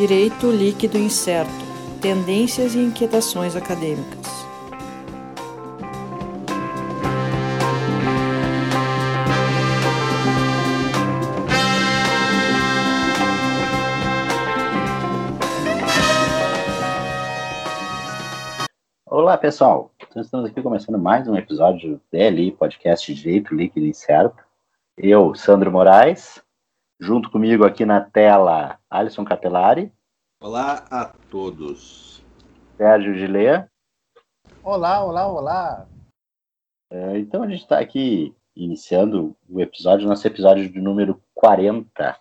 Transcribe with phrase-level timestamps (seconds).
[0.00, 1.52] Direito líquido incerto.
[2.00, 4.26] Tendências e inquietações acadêmicas.
[19.04, 19.92] Olá, pessoal.
[20.00, 24.42] Então, estamos aqui começando mais um episódio do DLI, podcast Direito Líquido Incerto.
[24.96, 26.42] Eu, Sandro Moraes,
[27.00, 29.90] junto comigo aqui na tela, Alisson Capelari.
[30.42, 32.22] Olá a todos.
[32.76, 33.70] Sérgio Gilea.
[34.62, 35.88] Olá, olá, olá.
[36.92, 42.18] É, então a gente está aqui iniciando o episódio, nosso episódio de número 40.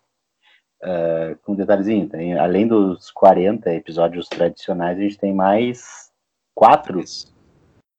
[0.82, 6.10] É, com um detalhezinho, tem, além dos 40 episódios tradicionais, a gente tem mais
[6.56, 6.94] quatro.
[6.94, 7.34] Três.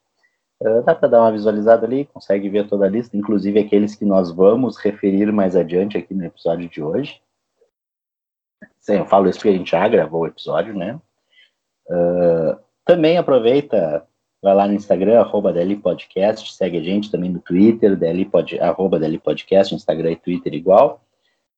[0.59, 4.07] Uh, dá para dar uma visualizada ali, consegue ver toda a lista, inclusive aqueles que
[4.07, 7.21] nós vamos referir mais adiante aqui no episódio de hoje.
[8.81, 10.99] Sim, eu falo isso porque a gente já gravou o episódio, né?
[11.89, 12.57] Uh,
[12.87, 14.09] também aproveita,
[14.43, 18.59] vai lá no Instagram, arroba DL Podcast, segue a gente também no Twitter, DL Pod,
[18.59, 21.01] arroba DL Podcast, Instagram e Twitter igual.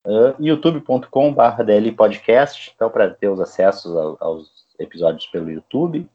[0.06, 6.06] Uh, youtube.com.br DL Podcast, então para ter os acessos ao, aos episódios pelo YouTube.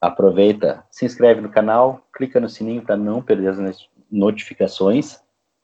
[0.00, 5.22] Aproveita, se inscreve no canal, clica no sininho para não perder as notificações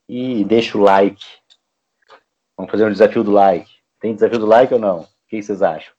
[0.09, 1.25] e deixa o like.
[2.57, 3.69] Vamos fazer um desafio do like.
[4.01, 5.01] Tem desafio do like ou não?
[5.01, 5.93] O que vocês acham?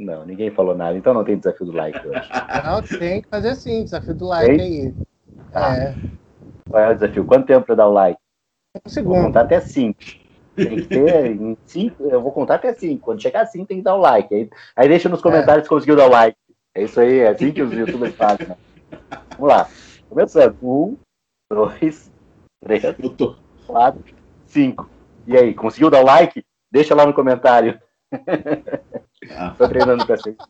[0.00, 2.28] Não, ninguém falou nada, então não tem desafio do like hoje.
[2.64, 4.60] Não, tem que fazer sim, desafio do like tem?
[4.60, 4.94] aí.
[5.52, 5.76] Tá.
[5.76, 5.94] É.
[6.70, 7.26] Qual é o desafio?
[7.26, 8.18] Quanto tempo para dar o like?
[8.86, 9.16] Um segundo.
[9.16, 10.00] Vou contar até cinco.
[10.56, 13.04] Tem que ter em cinco, eu vou contar até cinco.
[13.04, 14.34] Quando chegar a cinco, tem que dar o like.
[14.34, 15.64] Aí, aí deixa nos comentários é.
[15.64, 16.36] se conseguiu dar o like.
[16.74, 18.48] É isso aí, é assim que os youtubers fazem.
[18.48, 18.56] Né?
[19.36, 19.68] Vamos lá.
[20.08, 20.56] Começando.
[20.62, 20.96] Um,
[21.52, 22.10] dois,
[22.64, 22.82] três,
[23.66, 24.02] quatro,
[24.46, 24.88] cinco.
[25.26, 26.42] E aí, conseguiu dar o like?
[26.72, 27.78] Deixa lá no comentário.
[29.56, 30.44] Tô treinando pra sempre.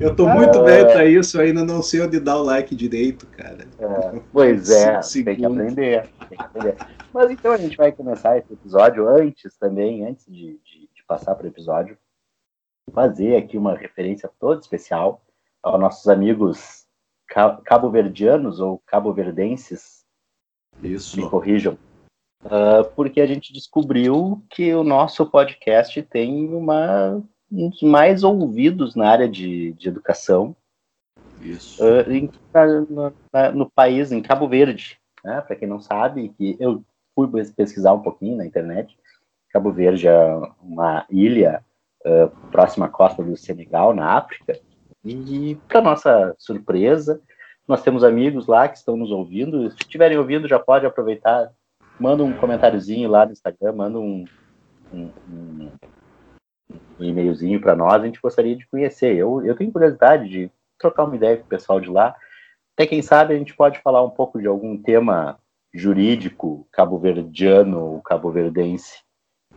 [0.00, 3.26] Eu tô muito ah, velho pra isso, ainda não sei onde dar o like direito,
[3.28, 3.66] cara.
[3.78, 6.76] É, pois é, tem que, aprender, tem que aprender.
[7.12, 11.34] Mas então a gente vai começar esse episódio antes também, antes de, de, de passar
[11.34, 11.96] para o episódio,
[12.92, 15.22] fazer aqui uma referência toda especial
[15.62, 16.84] aos nossos amigos
[17.64, 20.04] cabo-verdianos ou cabo-verdenses.
[20.82, 21.16] Isso.
[21.16, 21.78] Me corrijam.
[22.44, 27.22] Uh, porque a gente descobriu que o nosso podcast tem uma
[27.54, 30.56] um dos mais ouvidos na área de, de educação.
[31.40, 31.82] Isso.
[31.82, 34.98] Uh, em, na, na, no país, em Cabo Verde.
[35.22, 35.40] Né?
[35.40, 36.82] Para quem não sabe, que eu
[37.14, 38.96] fui pesquisar um pouquinho na internet.
[39.50, 41.64] Cabo Verde é uma ilha
[42.04, 44.58] uh, próxima à costa do Senegal, na África.
[45.04, 47.20] E, para nossa surpresa,
[47.68, 49.70] nós temos amigos lá que estão nos ouvindo.
[49.70, 51.52] Se estiverem ouvindo, já pode aproveitar.
[52.00, 54.24] Manda um comentáriozinho lá no Instagram, manda um,
[54.92, 55.70] um, um
[56.70, 59.16] um e-mailzinho para nós, a gente gostaria de conhecer.
[59.16, 62.16] Eu, eu tenho curiosidade de trocar uma ideia com o pessoal de lá.
[62.74, 65.38] Até quem sabe a gente pode falar um pouco de algum tema
[65.72, 69.02] jurídico cabo-verdiano, cabo-verdense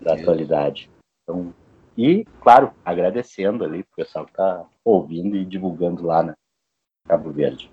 [0.02, 0.90] da atualidade.
[1.24, 1.54] Então,
[1.98, 6.36] e, claro, agradecendo ali o pessoal que está ouvindo e divulgando lá na
[7.08, 7.72] Cabo Verde.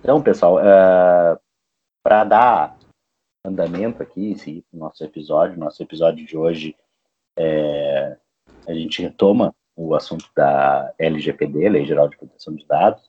[0.00, 1.38] Então, pessoal, uh, é,
[2.02, 2.78] para dar
[3.44, 6.76] andamento aqui, seguir o nosso episódio, nosso episódio de hoje
[7.38, 8.16] é,
[8.66, 13.08] a gente retoma o assunto da LGPD, Lei Geral de Proteção de Dados.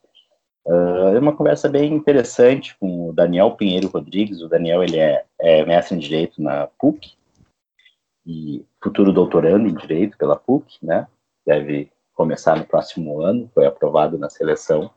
[0.66, 4.42] Uh, é uma conversa bem interessante com o Daniel Pinheiro Rodrigues.
[4.42, 7.14] O Daniel ele é, é mestre em Direito na PUC
[8.26, 11.08] e futuro doutorando em Direito pela PUC, né?
[11.44, 14.92] Deve começar no próximo ano, foi aprovado na seleção.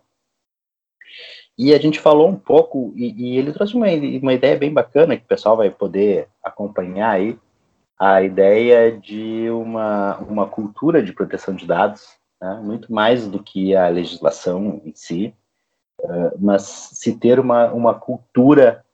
[1.56, 3.86] E a gente falou um pouco, e, e ele trouxe uma,
[4.20, 7.38] uma ideia bem bacana que o pessoal vai poder acompanhar aí,
[8.04, 12.60] a ideia de uma, uma cultura de proteção de dados, né?
[12.60, 15.32] muito mais do que a legislação em si,
[16.00, 18.84] uh, mas se ter uma, uma cultura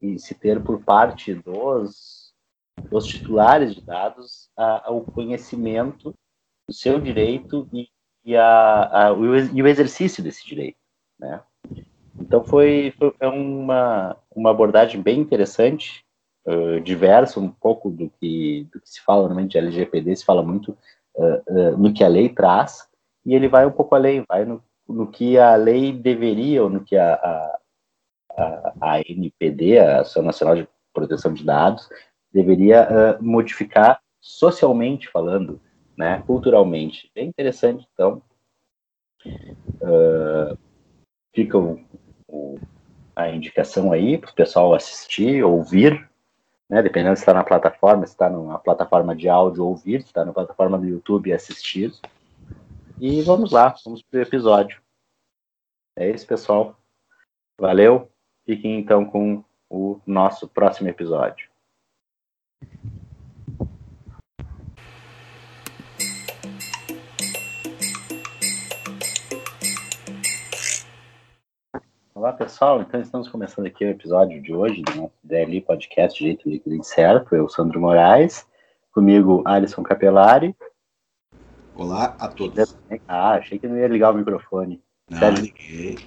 [0.00, 2.32] e se ter por parte dos,
[2.88, 6.14] os titulares de dados ao conhecimento
[6.68, 7.88] do seu direito e,
[8.24, 10.78] e, a, a, o, e o exercício desse direito,
[11.18, 11.42] né?
[12.16, 16.04] Então foi, foi é uma, uma abordagem bem interessante,
[16.46, 20.42] uh, diversa um pouco do que, do que se fala normalmente de LGPD, se fala
[20.42, 20.76] muito
[21.14, 22.88] uh, uh, no que a lei traz,
[23.24, 26.84] e ele vai um pouco além, vai no, no que a lei deveria, ou no
[26.84, 27.58] que a, a,
[28.36, 31.88] a, a NPD, a Ação Nacional de Proteção de Dados,
[32.32, 35.60] deveria modificar socialmente falando,
[35.96, 37.10] né, culturalmente.
[37.14, 38.22] Bem interessante, então.
[41.34, 41.80] Fica o,
[42.26, 42.58] o,
[43.14, 46.10] a indicação aí para o pessoal assistir, ouvir,
[46.72, 50.24] né, dependendo se está na plataforma, se está numa plataforma de áudio, ouvir, se está
[50.24, 51.92] na plataforma do YouTube, assistir.
[52.98, 54.80] E vamos lá, vamos para o episódio.
[55.94, 56.74] É isso, pessoal.
[57.60, 58.10] Valeu.
[58.46, 61.46] Fiquem então com o nosso próximo episódio.
[72.22, 72.80] Olá, pessoal.
[72.80, 76.84] Então, estamos começando aqui o episódio de hoje do nosso DLI Podcast Jeito Líquido e
[76.84, 77.34] Certo.
[77.34, 78.46] Eu, Sandro Moraes.
[78.92, 80.54] Comigo, Alisson Capelari.
[81.74, 82.76] Olá a todos.
[83.08, 84.80] Ah, achei que não ia ligar o microfone.
[85.10, 85.44] Não, Sérgio...
[85.46, 85.98] liguei.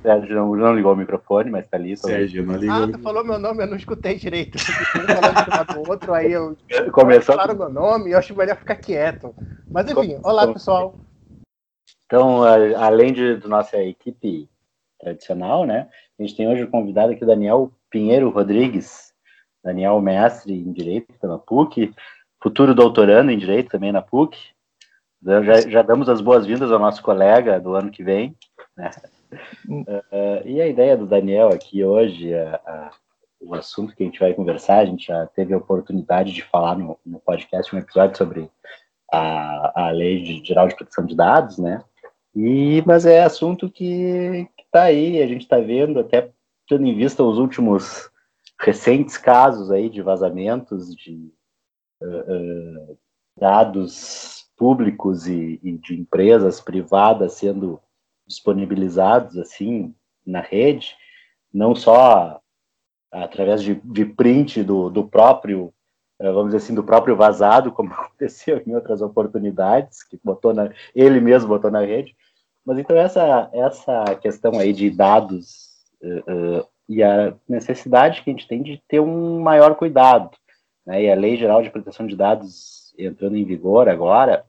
[0.00, 1.96] Sérgio não, não, ligou o microfone, mas tá ali.
[1.96, 2.84] Sérgio, não ligou.
[2.84, 4.58] Ah, tu falou meu nome, eu não escutei direito.
[5.76, 6.56] um outro, aí eu.
[6.92, 7.34] Começou.
[7.34, 9.34] Falaram meu nome e eu acho melhor ficar quieto.
[9.68, 10.94] Mas enfim, olá, pessoal.
[12.06, 14.48] Então, além de, nossa equipe
[14.98, 15.88] tradicional, né,
[16.18, 19.12] a gente tem hoje o convidado aqui o Daniel Pinheiro Rodrigues,
[19.62, 21.92] Daniel mestre em Direito pela PUC,
[22.40, 24.38] futuro doutorando em Direito também na PUC.
[25.22, 28.36] Já, já damos as boas-vindas ao nosso colega do ano que vem.
[28.76, 28.90] Né?
[29.68, 32.30] Uh, e a ideia do Daniel aqui hoje,
[33.40, 36.76] o assunto que a gente vai conversar, a gente já teve a oportunidade de falar
[36.76, 38.48] no, no podcast um episódio sobre
[39.12, 41.82] a, a Lei Geral de Proteção de Dados, né?
[42.36, 46.30] E, mas é assunto que está aí, a gente está vendo, até
[46.68, 48.10] tendo em vista os últimos
[48.60, 51.32] recentes casos aí de vazamentos de
[52.02, 52.98] uh, uh,
[53.38, 57.80] dados públicos e, e, de empresas privadas sendo
[58.26, 59.94] disponibilizados assim
[60.24, 60.94] na rede,
[61.50, 62.38] não só
[63.10, 65.72] através de, de print do, do próprio
[66.18, 70.70] eh, vamos dizer assim, do próprio vazado, como aconteceu em outras oportunidades, que botou na,
[70.94, 72.16] ele mesmo botou na rede,
[72.66, 75.68] mas então essa, essa questão aí de dados
[76.02, 80.36] uh, uh, e a necessidade que a gente tem de ter um maior cuidado,
[80.84, 81.04] né?
[81.04, 84.44] E a Lei Geral de Proteção de Dados entrando em vigor agora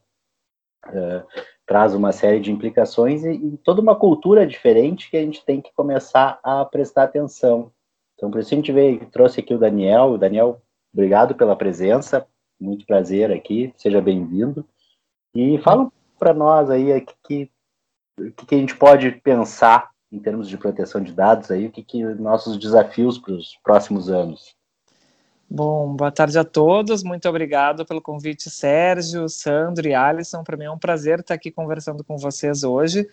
[0.88, 5.46] uh, traz uma série de implicações e, e, toda uma cultura diferente que a gente
[5.46, 7.72] tem que começar a prestar atenção.
[8.16, 10.14] Então por isso a gente veio, trouxe aqui o Daniel.
[10.14, 10.60] O Daniel,
[10.92, 12.26] obrigado pela presença,
[12.60, 14.68] muito prazer aqui, seja bem-vindo.
[15.36, 17.52] E fala para nós aí que
[18.18, 21.72] o que, que, a gente pode pensar em termos de proteção de dados aí, o
[21.72, 24.56] que, que nossos desafios para os próximos anos?
[25.50, 30.44] Bom, boa tarde a todos, muito obrigado pelo convite, Sérgio, Sandro e Alisson.
[30.44, 33.08] Para mim é um prazer estar aqui conversando com vocês hoje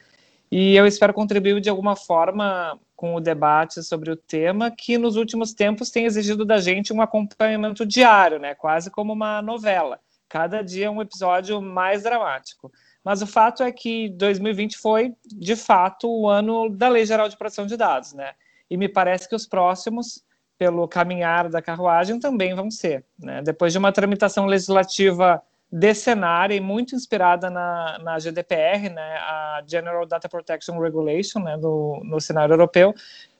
[0.50, 5.16] e eu espero contribuir de alguma forma com o debate sobre o tema que nos
[5.16, 8.54] últimos tempos tem exigido da gente um acompanhamento diário, né?
[8.54, 10.00] quase como uma novela.
[10.28, 12.72] Cada dia um episódio mais dramático.
[13.04, 17.36] Mas o fato é que 2020 foi, de fato, o ano da Lei Geral de
[17.36, 18.32] Proteção de Dados, né?
[18.70, 20.24] E me parece que os próximos,
[20.56, 23.04] pelo caminhar da carruagem, também vão ser.
[23.18, 23.42] Né?
[23.42, 30.06] Depois de uma tramitação legislativa decenária e muito inspirada na, na GDPR, né, a General
[30.06, 32.94] Data Protection Regulation, né, do, no cenário europeu,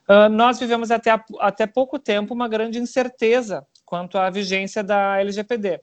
[0.09, 5.81] uh, nós vivemos até, até pouco tempo uma grande incerteza quanto à vigência da LGPD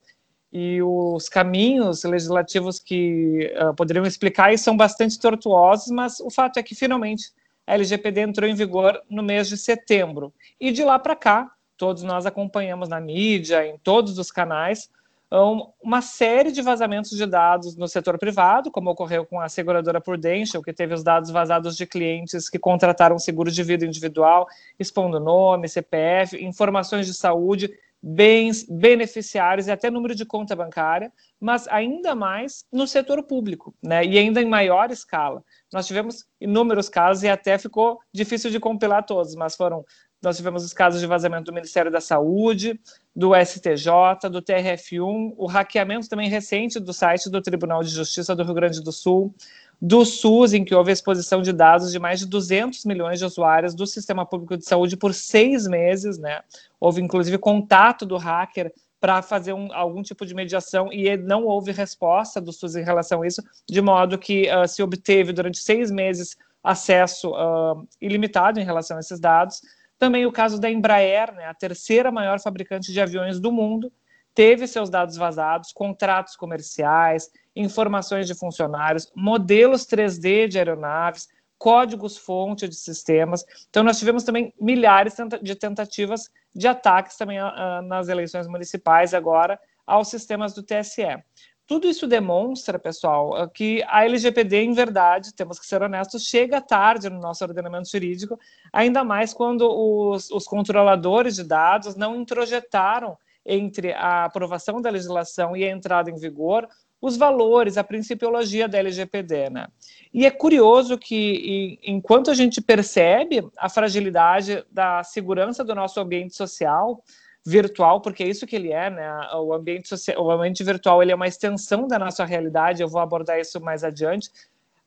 [0.52, 6.58] e os caminhos legislativos que uh, poderiam explicar isso são bastante tortuosos, mas o fato
[6.58, 7.32] é que finalmente
[7.66, 10.34] a LGPD entrou em vigor no mês de setembro.
[10.60, 14.90] E de lá para cá, todos nós acompanhamos na mídia, em todos os canais,
[15.32, 20.02] um, uma série de vazamentos de dados no setor privado, como ocorreu com a seguradora
[20.02, 24.46] Prudential, que teve os dados vazados de clientes que contrataram seguro de vida individual,
[24.78, 31.68] expondo nome, CPF, informações de saúde bens, beneficiários e até número de conta bancária, mas
[31.68, 34.04] ainda mais no setor público, né?
[34.04, 35.44] E ainda em maior escala.
[35.72, 39.86] Nós tivemos inúmeros casos e até ficou difícil de compilar todos, mas foram
[40.24, 42.80] nós tivemos os casos de vazamento do Ministério da Saúde,
[43.16, 48.44] do STJ, do TRF1, o hackeamento também recente do site do Tribunal de Justiça do
[48.44, 49.34] Rio Grande do Sul,
[49.82, 53.74] do SUS, em que houve exposição de dados de mais de 200 milhões de usuários
[53.74, 56.42] do Sistema Público de Saúde por seis meses, né?
[56.80, 61.72] Houve, inclusive, contato do hacker para fazer um, algum tipo de mediação e não houve
[61.72, 65.90] resposta do SUS em relação a isso, de modo que uh, se obteve durante seis
[65.90, 69.62] meses acesso uh, ilimitado em relação a esses dados.
[69.98, 73.92] Também o caso da Embraer, né, a terceira maior fabricante de aviões do mundo,
[74.34, 82.76] teve seus dados vazados, contratos comerciais, informações de funcionários, modelos 3D de aeronaves, códigos-fonte de
[82.76, 83.46] sistemas.
[83.70, 89.60] Então, nós tivemos também milhares de tentativas de ataques também uh, nas eleições municipais agora
[89.86, 91.22] aos sistemas do TSE.
[91.68, 97.10] Tudo isso demonstra, pessoal, que a LGPD, em verdade, temos que ser honestos, chega tarde
[97.10, 98.38] no nosso ordenamento jurídico,
[98.74, 105.56] ainda mais quando os, os controladores de dados não introjetaram entre a aprovação da legislação
[105.56, 106.68] e a entrada em vigor
[107.02, 109.68] os valores, a principiologia da LGPD, né?
[110.14, 116.36] E é curioso que, enquanto a gente percebe a fragilidade da segurança do nosso ambiente
[116.36, 117.04] social
[117.44, 119.10] virtual, porque é isso que ele é, né?
[119.34, 122.84] O ambiente social, o ambiente virtual ele é uma extensão da nossa realidade.
[122.84, 124.30] Eu vou abordar isso mais adiante.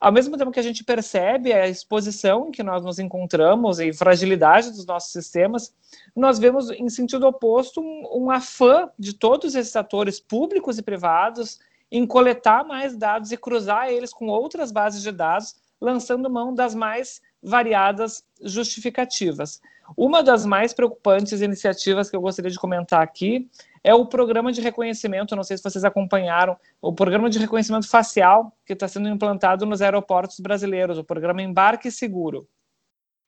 [0.05, 3.91] Ao mesmo tempo que a gente percebe a exposição em que nós nos encontramos e
[3.91, 5.75] fragilidade dos nossos sistemas,
[6.15, 11.59] nós vemos em sentido oposto um, um afã de todos esses atores públicos e privados
[11.91, 16.75] em coletar mais dados e cruzar eles com outras bases de dados, lançando mão das
[16.75, 19.61] mais variadas justificativas.
[19.97, 23.49] Uma das mais preocupantes iniciativas que eu gostaria de comentar aqui
[23.83, 28.57] é o programa de reconhecimento, não sei se vocês acompanharam, o programa de reconhecimento facial
[28.65, 32.49] que está sendo implantado nos aeroportos brasileiros, o programa Embarque Seguro.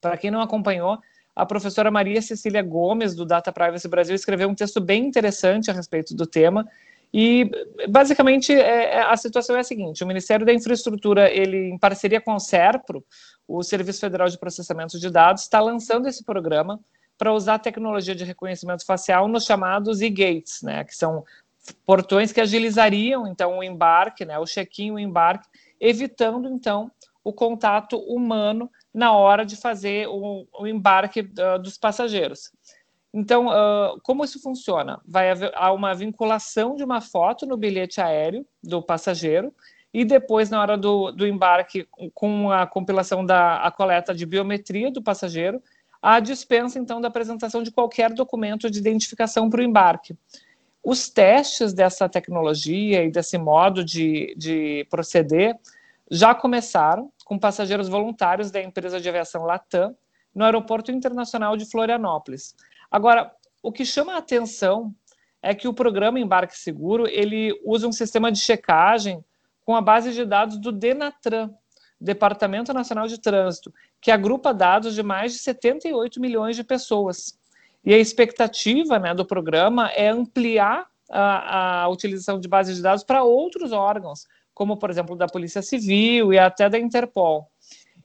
[0.00, 0.99] Para quem não acompanhou,
[1.35, 5.75] a professora Maria Cecília Gomes, do Data Privacy Brasil, escreveu um texto bem interessante a
[5.75, 6.66] respeito do tema,
[7.12, 7.50] e
[7.88, 12.20] basicamente é, é, a situação é a seguinte: o Ministério da Infraestrutura, ele em parceria
[12.20, 13.04] com o SERPRO,
[13.46, 16.80] o Serviço Federal de Processamento de Dados, está lançando esse programa
[17.16, 21.25] para usar a tecnologia de reconhecimento facial nos chamados e-gates, né, que são
[21.84, 25.48] portões que agilizariam então o embarque, né, o check-in, o embarque,
[25.80, 26.90] evitando então
[27.25, 32.52] o contato humano na hora de fazer o, o embarque uh, dos passageiros.
[33.18, 35.00] Então, uh, como isso funciona?
[35.02, 39.54] Vai haver uma vinculação de uma foto no bilhete aéreo do passageiro
[39.92, 44.90] e depois, na hora do, do embarque, com a compilação da a coleta de biometria
[44.90, 45.62] do passageiro,
[46.02, 50.14] a dispensa, então, da apresentação de qualquer documento de identificação para o embarque.
[50.85, 55.58] Os testes dessa tecnologia e desse modo de, de proceder
[56.11, 59.96] já começaram com passageiros voluntários da empresa de aviação Latam
[60.35, 62.54] no Aeroporto Internacional de Florianópolis.
[62.97, 63.31] Agora,
[63.62, 64.91] o que chama a atenção
[65.43, 69.23] é que o programa Embarque Seguro ele usa um sistema de checagem
[69.67, 71.50] com a base de dados do Denatran,
[72.00, 77.38] Departamento Nacional de Trânsito, que agrupa dados de mais de 78 milhões de pessoas.
[77.85, 83.05] E a expectativa né, do programa é ampliar a, a utilização de bases de dados
[83.05, 87.47] para outros órgãos, como, por exemplo, da Polícia Civil e até da Interpol.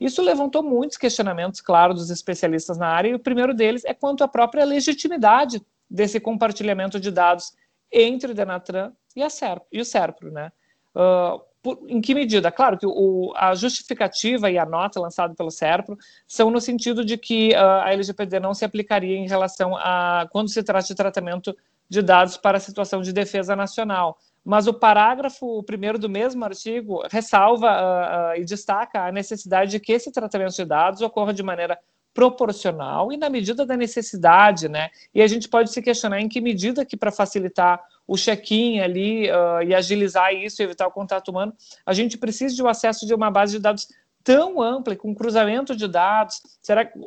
[0.02, 4.24] Isso levantou muitos questionamentos, claro, dos especialistas na área, e o primeiro deles é quanto
[4.24, 7.54] à própria legitimidade desse compartilhamento de dados
[7.92, 10.52] entre o Denatran e, a Serp, e o SERPRO, né?
[10.96, 12.52] Uh, por, em que medida?
[12.52, 15.96] Claro que o, a justificativa e a nota lançada pelo SERPRO
[16.28, 20.50] são no sentido de que uh, a LGPD não se aplicaria em relação a quando
[20.50, 21.56] se trata de tratamento
[21.88, 27.04] de dados para a situação de defesa nacional mas o parágrafo primeiro do mesmo artigo
[27.10, 31.44] ressalva uh, uh, e destaca a necessidade de que esse tratamento de dados ocorra de
[31.44, 31.78] maneira
[32.14, 34.90] proporcional e na medida da necessidade, né?
[35.14, 39.30] E a gente pode se questionar em que medida que para facilitar o check-in ali
[39.30, 41.54] uh, e agilizar isso, evitar o contato humano,
[41.86, 43.88] a gente precisa de um acesso de uma base de dados
[44.24, 46.42] tão ampla, com cruzamento de dados.
[46.62, 47.00] Será que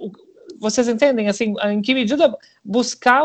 [0.65, 3.23] vocês entendem assim em que medida buscar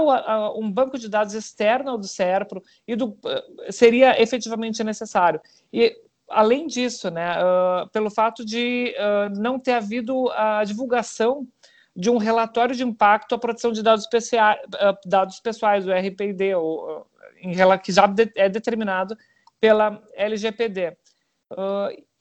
[0.58, 5.40] um banco de dados externo ao do SERPRO e do, eh, seria efetivamente necessário?
[5.72, 5.96] E
[6.30, 11.48] além disso né uh, pelo fato de uh, não ter havido a divulgação
[11.96, 17.08] de um relatório de impacto à proteção de dados, uh, dados pessoais o RPD ou,
[17.42, 18.04] em, que já
[18.36, 19.18] é determinado
[19.62, 20.98] pela LGPD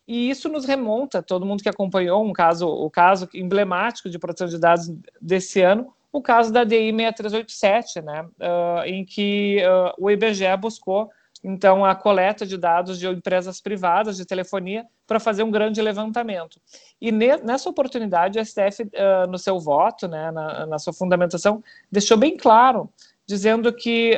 [0.08, 4.48] e isso nos remonta, todo mundo que acompanhou um caso, o caso emblemático de proteção
[4.48, 10.10] de dados desse ano, o caso da DI 6387, né, uh, em que uh, o
[10.10, 11.10] IBGE buscou
[11.44, 16.58] então a coleta de dados de empresas privadas de telefonia para fazer um grande levantamento.
[16.98, 21.62] E ne, nessa oportunidade, o STF, uh, no seu voto, né, na, na sua fundamentação,
[21.92, 22.90] deixou bem claro
[23.26, 24.16] dizendo que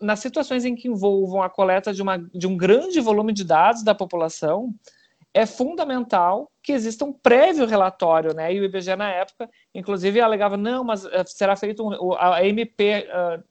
[0.00, 3.84] nas situações em que envolvam a coleta de, uma, de um grande volume de dados
[3.84, 4.74] da população,
[5.34, 8.54] é fundamental que exista um prévio relatório, né?
[8.54, 13.06] E o IBGE na época, inclusive, alegava não, mas eh, será feito um, a MP
[13.10, 13.42] uh,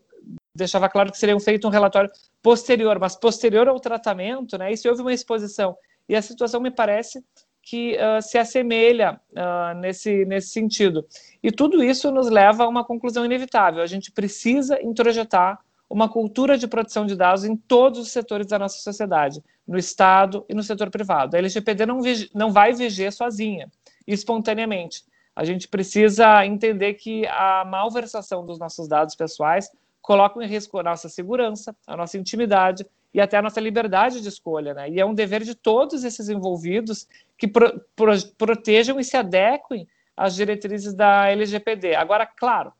[0.55, 2.09] deixava claro que seria feito um relatório
[2.41, 4.71] posterior, mas posterior ao tratamento, né?
[4.71, 5.75] E se houve uma exposição
[6.07, 7.23] e a situação me parece
[7.61, 11.05] que uh, se assemelha uh, nesse nesse sentido.
[11.41, 13.83] E tudo isso nos leva a uma conclusão inevitável.
[13.83, 15.59] A gente precisa introjetar
[15.89, 20.45] uma cultura de proteção de dados em todos os setores da nossa sociedade, no Estado
[20.49, 21.35] e no setor privado.
[21.35, 21.99] A LGPD não,
[22.33, 23.71] não vai viger sozinha,
[24.05, 25.03] espontaneamente.
[25.35, 30.83] A gente precisa entender que a malversação dos nossos dados pessoais coloca em risco a
[30.83, 34.73] nossa segurança, a nossa intimidade e até a nossa liberdade de escolha.
[34.73, 34.89] Né?
[34.91, 39.87] E é um dever de todos esses envolvidos que pro, pro, protejam e se adequem
[40.15, 41.95] às diretrizes da LGPD.
[41.95, 42.71] Agora, claro,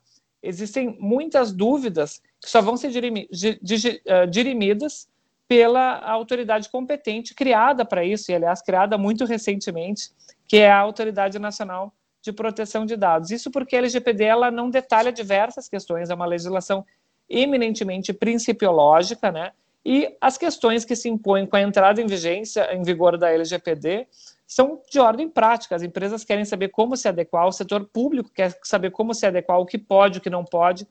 [0.42, 5.08] existem muitas dúvidas que só vão ser dirimi, uh, dirimidas
[5.48, 10.12] pela autoridade competente criada para isso, e aliás, criada muito recentemente,
[10.48, 13.32] que é a Autoridade Nacional de Proteção de Dados.
[13.32, 16.86] Isso porque a LGPD ela não detalha diversas questões, é uma legislação
[17.30, 19.52] eminentemente principiológica, né?
[19.86, 24.08] E as questões que se impõem com a entrada em vigência, em vigor da LGPD,
[24.48, 25.76] são de ordem prática.
[25.76, 29.60] As empresas querem saber como se adequar, o setor público quer saber como se adequar,
[29.60, 30.88] o que pode, o que não pode.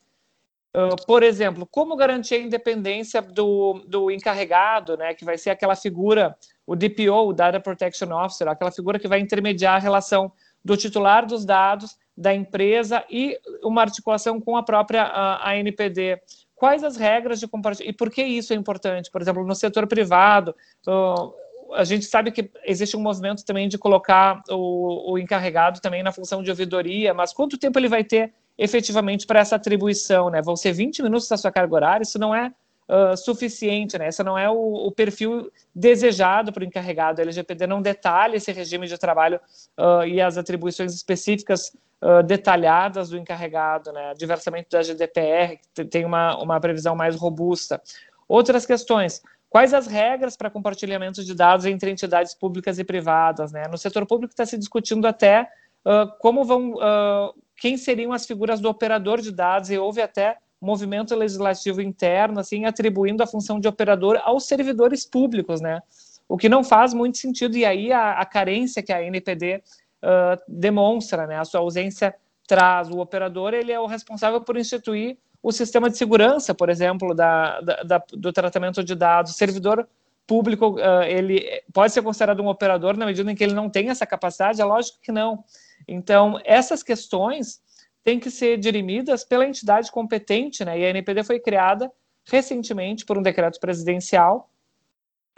[0.75, 5.77] Uh, por exemplo, como garantir a independência do, do encarregado, né, que vai ser aquela
[5.77, 6.35] figura,
[6.67, 10.33] o DPO, o Data Protection Officer, aquela figura que vai intermediar a relação
[10.65, 16.21] do titular dos dados, da empresa e uma articulação com a própria a, a NPD.
[16.55, 17.95] Quais as regras de compartilhamento?
[17.95, 19.11] E por que isso é importante?
[19.11, 20.55] Por exemplo, no setor privado,
[20.87, 21.35] uh,
[21.75, 26.13] a gente sabe que existe um movimento também de colocar o, o, encarregado também na
[26.13, 30.41] função de ouvidoria, mas quanto tempo ele vai ter efetivamente para essa atribuição, né?
[30.41, 32.53] Vão ser 20 minutos da sua carga horária, isso não é
[32.89, 34.09] uh, suficiente, né?
[34.09, 37.21] Esse não é o, o perfil desejado para o encarregado.
[37.21, 39.41] A LGPD não detalha esse regime de trabalho
[39.79, 44.15] uh, e as atribuições específicas uh, detalhadas do encarregado, né?
[44.17, 47.83] Diversamente da GDPR, que tem uma, uma previsão mais robusta.
[48.29, 53.53] Outras questões, Quais as regras para compartilhamento de dados entre entidades públicas e privadas?
[53.53, 53.65] Né?
[53.71, 55.47] No setor público está se discutindo até
[55.85, 60.37] uh, como vão, uh, quem seriam as figuras do operador de dados e houve até
[60.61, 65.83] movimento legislativo interno, assim, atribuindo a função de operador aos servidores públicos, né?
[66.29, 69.61] O que não faz muito sentido e aí a, a carência que a NPD
[70.03, 71.37] uh, demonstra, né?
[71.37, 72.15] A sua ausência
[72.47, 77.15] traz o operador, ele é o responsável por instituir o sistema de segurança, por exemplo,
[77.15, 79.33] da, da, da do tratamento de dados.
[79.33, 79.89] O servidor
[80.27, 83.91] público, uh, ele pode ser considerado um operador na medida em que ele não tem
[83.91, 84.61] essa capacidade?
[84.61, 85.43] É lógico que não.
[85.87, 87.61] Então, essas questões
[88.05, 90.79] têm que ser dirimidas pela entidade competente, né?
[90.79, 91.91] E a NPD foi criada
[92.25, 94.51] recentemente por um decreto presidencial.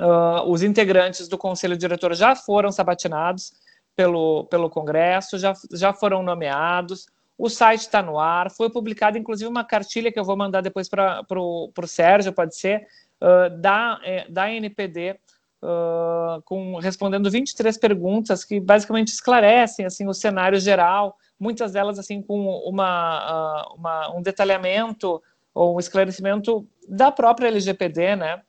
[0.00, 3.52] Uh, os integrantes do conselho diretor já foram sabatinados
[3.94, 7.07] pelo, pelo Congresso, já, já foram nomeados.
[7.38, 10.88] O site está no ar, foi publicada inclusive uma cartilha que eu vou mandar depois
[10.88, 12.87] para o Sérgio, pode ser,
[13.20, 15.18] uh, da, é, da NPD,
[15.64, 22.22] uh, com, respondendo 23 perguntas que basicamente esclarecem assim, o cenário geral, muitas delas assim
[22.22, 25.22] com uma, uh, uma um detalhamento
[25.53, 28.42] ou um esclarecimento da própria LGPD, né?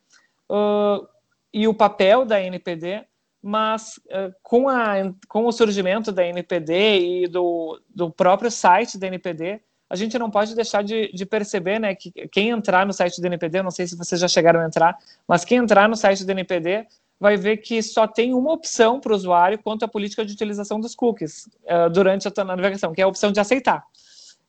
[1.51, 3.03] e o papel da NPD
[3.47, 4.95] mas uh, com, a,
[5.27, 10.31] com o surgimento da NPD e do, do próprio site da NPD, a gente não
[10.31, 13.85] pode deixar de, de, perceber né, que quem entrar no site do NPD, não sei
[13.85, 14.97] se vocês já chegaram a entrar,
[15.27, 16.87] mas quem entrar no site do NPD
[17.19, 20.79] vai ver que só tem uma opção para o usuário quanto à política de utilização
[20.79, 23.83] dos cookies uh, durante a navegação, que é a opção de aceitar.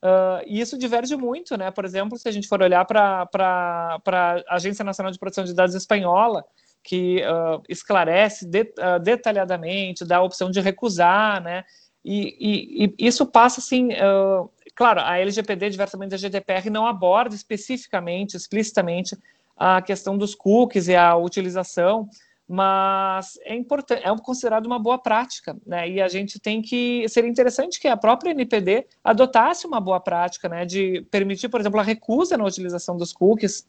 [0.03, 1.71] Uh, e isso diverge muito, né?
[1.71, 3.29] Por exemplo, se a gente for olhar para
[4.07, 6.45] a Agência Nacional de Proteção de Dados Espanhola,
[6.83, 11.65] que uh, esclarece de, uh, detalhadamente, dá a opção de recusar, né?
[12.05, 13.89] E, e, e isso passa assim,
[14.77, 19.19] claro, a LGPD, diversamente da GDPR, não aborda especificamente, explicitamente,
[19.57, 22.09] a questão dos cookies e a utilização,
[22.49, 25.89] mas é importante, é considerado uma boa prática, né?
[25.89, 30.49] E a gente tem que seria interessante que a própria NPD adotasse uma boa prática,
[30.49, 30.65] né?
[30.65, 33.67] De permitir, por exemplo, a recusa na utilização dos cookies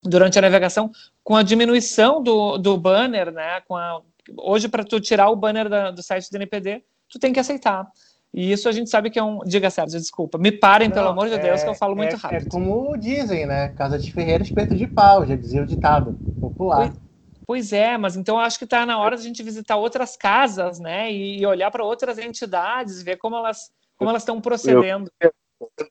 [0.00, 0.92] durante a navegação,
[1.24, 3.60] com a diminuição do, do banner, né?
[3.66, 4.00] Com a,
[4.36, 7.84] hoje, para tu tirar o banner da, do site do NPD, tu tem que aceitar.
[8.32, 9.40] E isso a gente sabe que é um.
[9.44, 10.38] Diga, Sérgio, desculpa.
[10.38, 12.46] Me parem, Não, pelo amor de é, Deus, que eu falo muito é, rápido.
[12.46, 13.68] É como dizem, né?
[13.70, 16.92] Casa de Ferreira, espeto de pau, já dizia o ditado popular.
[17.46, 20.78] Pois é, mas então acho que está na hora de a gente visitar outras casas,
[20.78, 21.10] né?
[21.10, 25.10] E, e olhar para outras entidades, ver como elas como elas estão procedendo.
[25.20, 25.32] Eu,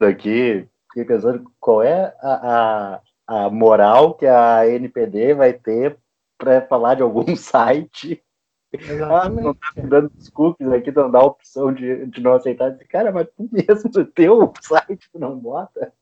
[0.07, 5.97] aqui fiquei pensando qual é a, a, a moral que a NPD vai ter
[6.37, 8.23] para falar de algum site.
[8.71, 9.39] Exatamente.
[9.39, 12.75] Ah, não tá dando os cookies aqui, não dá a opção de, de não aceitar.
[12.89, 15.93] Cara, mas tu mesmo, o teu site, tu não bota.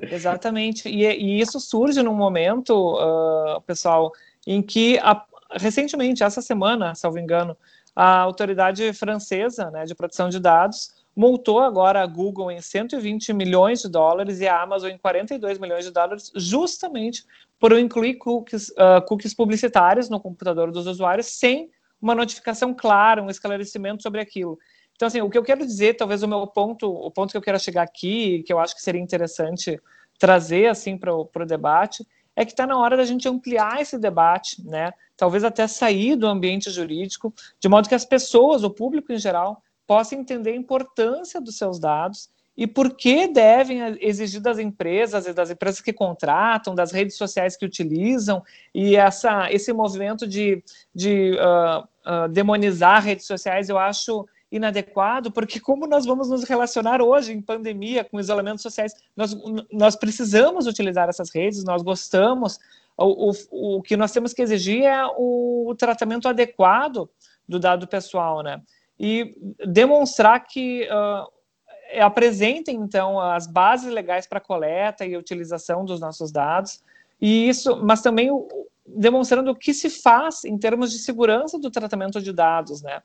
[0.00, 0.88] Exatamente.
[0.88, 4.12] E, e isso surge num momento, uh, pessoal,
[4.50, 7.56] em que a, recentemente, essa semana, salvo engano,
[7.94, 13.80] a autoridade francesa né, de proteção de dados multou agora a Google em 120 milhões
[13.82, 17.24] de dólares e a Amazon em 42 milhões de dólares, justamente
[17.60, 21.70] por incluir cookies, uh, cookies publicitários no computador dos usuários sem
[22.02, 24.58] uma notificação clara, um esclarecimento sobre aquilo.
[24.96, 27.42] Então, assim, o que eu quero dizer, talvez o meu ponto, o ponto que eu
[27.42, 29.80] quero chegar aqui, que eu acho que seria interessante
[30.18, 32.04] trazer assim para o debate,
[32.40, 34.92] é que está na hora da gente ampliar esse debate, né?
[35.14, 39.62] Talvez até sair do ambiente jurídico, de modo que as pessoas, o público em geral,
[39.86, 45.34] possam entender a importância dos seus dados e por que devem exigir das empresas e
[45.34, 48.42] das empresas que contratam, das redes sociais que utilizam,
[48.74, 55.60] e essa, esse movimento de, de uh, uh, demonizar redes sociais, eu acho inadequado, porque
[55.60, 59.36] como nós vamos nos relacionar hoje em pandemia, com isolamento sociais, nós,
[59.70, 62.58] nós precisamos utilizar essas redes, nós gostamos,
[62.96, 67.08] o, o, o que nós temos que exigir é o, o tratamento adequado
[67.48, 68.60] do dado pessoal, né?
[68.98, 69.34] E
[69.66, 76.82] demonstrar que uh, apresentem, então, as bases legais para coleta e utilização dos nossos dados,
[77.20, 78.30] e isso, mas também
[78.86, 83.00] demonstrando o que se faz em termos de segurança do tratamento de dados, né?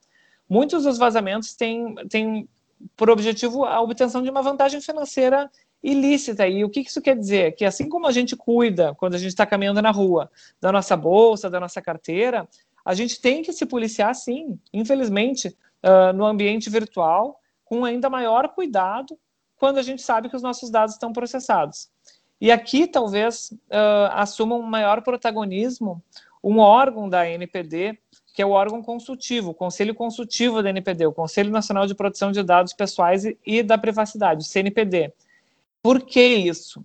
[0.48, 2.48] Muitos dos vazamentos têm, têm
[2.96, 5.50] por objetivo a obtenção de uma vantagem financeira
[5.82, 6.46] ilícita.
[6.46, 7.52] E o que isso quer dizer?
[7.52, 10.30] Que assim como a gente cuida, quando a gente está caminhando na rua,
[10.60, 12.48] da nossa bolsa, da nossa carteira,
[12.84, 15.48] a gente tem que se policiar, sim, infelizmente,
[15.82, 19.18] uh, no ambiente virtual, com ainda maior cuidado,
[19.56, 21.90] quando a gente sabe que os nossos dados estão processados.
[22.40, 26.02] E aqui, talvez, uh, assuma um maior protagonismo
[26.46, 27.98] um órgão da NPD
[28.36, 32.30] que é o órgão consultivo, o Conselho Consultivo da NPD, o Conselho Nacional de Proteção
[32.30, 35.10] de Dados Pessoais e da Privacidade, o CNPD.
[35.82, 36.84] Por que isso?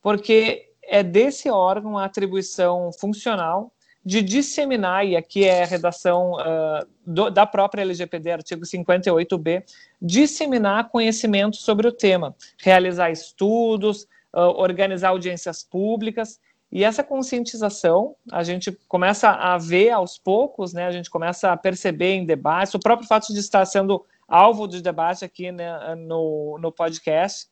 [0.00, 3.70] Porque é desse órgão a atribuição funcional
[4.02, 9.64] de disseminar, e aqui é a redação uh, do, da própria LGPD, artigo 58b,
[10.00, 16.40] disseminar conhecimento sobre o tema, realizar estudos, uh, organizar audiências públicas
[16.76, 21.56] e essa conscientização, a gente começa a ver aos poucos, né, a gente começa a
[21.56, 26.58] perceber em debates, o próprio fato de estar sendo alvo de debate aqui né, no,
[26.60, 27.46] no podcast,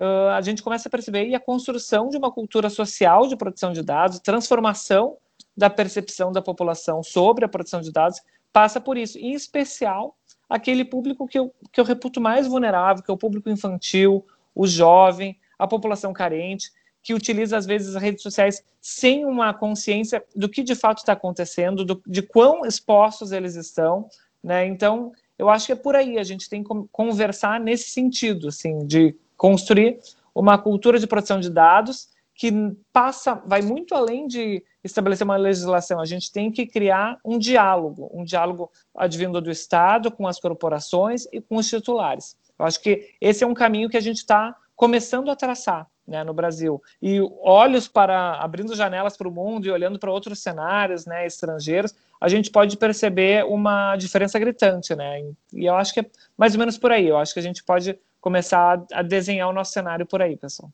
[0.00, 3.72] uh, a gente começa a perceber e a construção de uma cultura social de proteção
[3.72, 5.16] de dados, transformação
[5.56, 8.20] da percepção da população sobre a proteção de dados,
[8.52, 10.16] passa por isso, em especial
[10.50, 14.66] aquele público que eu, que eu reputo mais vulnerável, que é o público infantil, o
[14.66, 16.72] jovem, a população carente,
[17.06, 21.12] que utiliza, às vezes, as redes sociais sem uma consciência do que de fato está
[21.12, 24.08] acontecendo, do, de quão expostos eles estão,
[24.42, 24.66] né?
[24.66, 28.84] Então, eu acho que é por aí, a gente tem que conversar nesse sentido, assim,
[28.84, 30.00] de construir
[30.34, 32.50] uma cultura de proteção de dados que
[32.92, 38.10] passa, vai muito além de estabelecer uma legislação, a gente tem que criar um diálogo,
[38.12, 42.36] um diálogo advindo do Estado com as corporações e com os titulares.
[42.58, 46.22] Eu acho que esse é um caminho que a gente está começando a traçar né,
[46.22, 46.82] no Brasil.
[47.02, 51.94] E olhos para, abrindo janelas para o mundo e olhando para outros cenários né, estrangeiros,
[52.20, 55.20] a gente pode perceber uma diferença gritante, né?
[55.52, 57.06] E eu acho que é mais ou menos por aí.
[57.08, 60.70] Eu acho que a gente pode começar a desenhar o nosso cenário por aí, pessoal.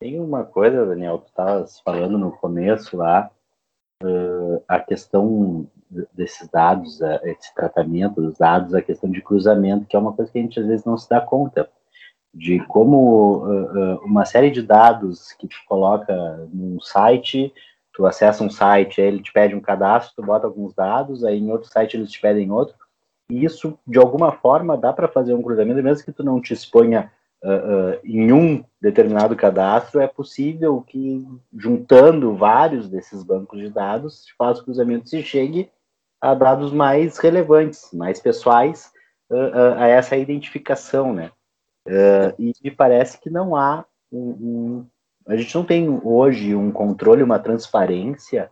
[0.00, 3.30] Tem uma coisa, Daniel, tu estavas falando no começo lá,
[4.02, 5.66] uh, a questão
[6.12, 10.30] desses dados, uh, esse tratamento dos dados, a questão de cruzamento, que é uma coisa
[10.30, 11.68] que a gente às vezes não se dá conta
[12.38, 16.14] de como uh, uma série de dados que tu coloca
[16.52, 17.52] num site,
[17.92, 21.50] tu acessa um site, ele te pede um cadastro, tu bota alguns dados, aí em
[21.50, 22.76] outro site eles te pedem outro,
[23.28, 26.52] e isso, de alguma forma, dá para fazer um cruzamento, mesmo que tu não te
[26.52, 27.10] exponha
[27.42, 34.22] uh, uh, em um determinado cadastro, é possível que, juntando vários desses bancos de dados,
[34.24, 35.68] se faça o cruzamento e chegue
[36.20, 38.92] a dados mais relevantes, mais pessoais,
[39.76, 41.30] a essa identificação, né?
[41.88, 44.86] Uh, e me parece que não há um, um,
[45.26, 48.50] a gente não tem hoje um controle, uma transparência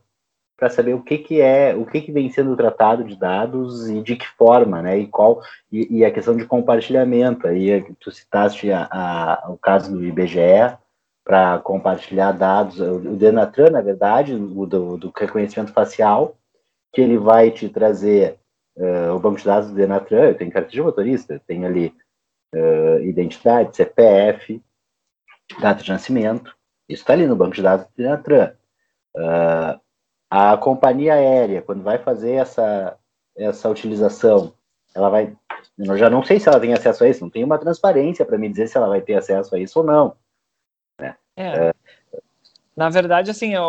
[0.57, 4.03] para saber o que, que é, o que, que vem sendo tratado de dados e
[4.03, 4.99] de que forma, né?
[4.99, 7.47] E qual e, e a questão de compartilhamento.
[7.47, 10.79] Aí tu citaste a, a, o caso do IBGE
[11.23, 16.37] para compartilhar dados, o Denatran, na verdade, o do, do, reconhecimento facial,
[16.93, 18.39] que ele vai te trazer
[18.77, 21.93] uh, o banco de dados do Denatran, tenho carteira de motorista, tem ali
[22.55, 24.63] uh, identidade, CPF,
[25.61, 26.57] data de nascimento.
[26.89, 28.53] Isso está ali no banco de dados do Denatran.
[29.17, 29.81] Uh,
[30.31, 32.99] a companhia aérea, quando vai fazer essa,
[33.37, 34.53] essa utilização,
[34.95, 35.37] ela vai.
[35.79, 38.39] Eu já não sei se ela tem acesso a isso, não tem uma transparência para
[38.39, 40.17] me dizer se ela vai ter acesso a isso ou não.
[41.01, 41.17] Né?
[41.37, 41.73] É.
[42.77, 43.63] Na verdade, assim, o,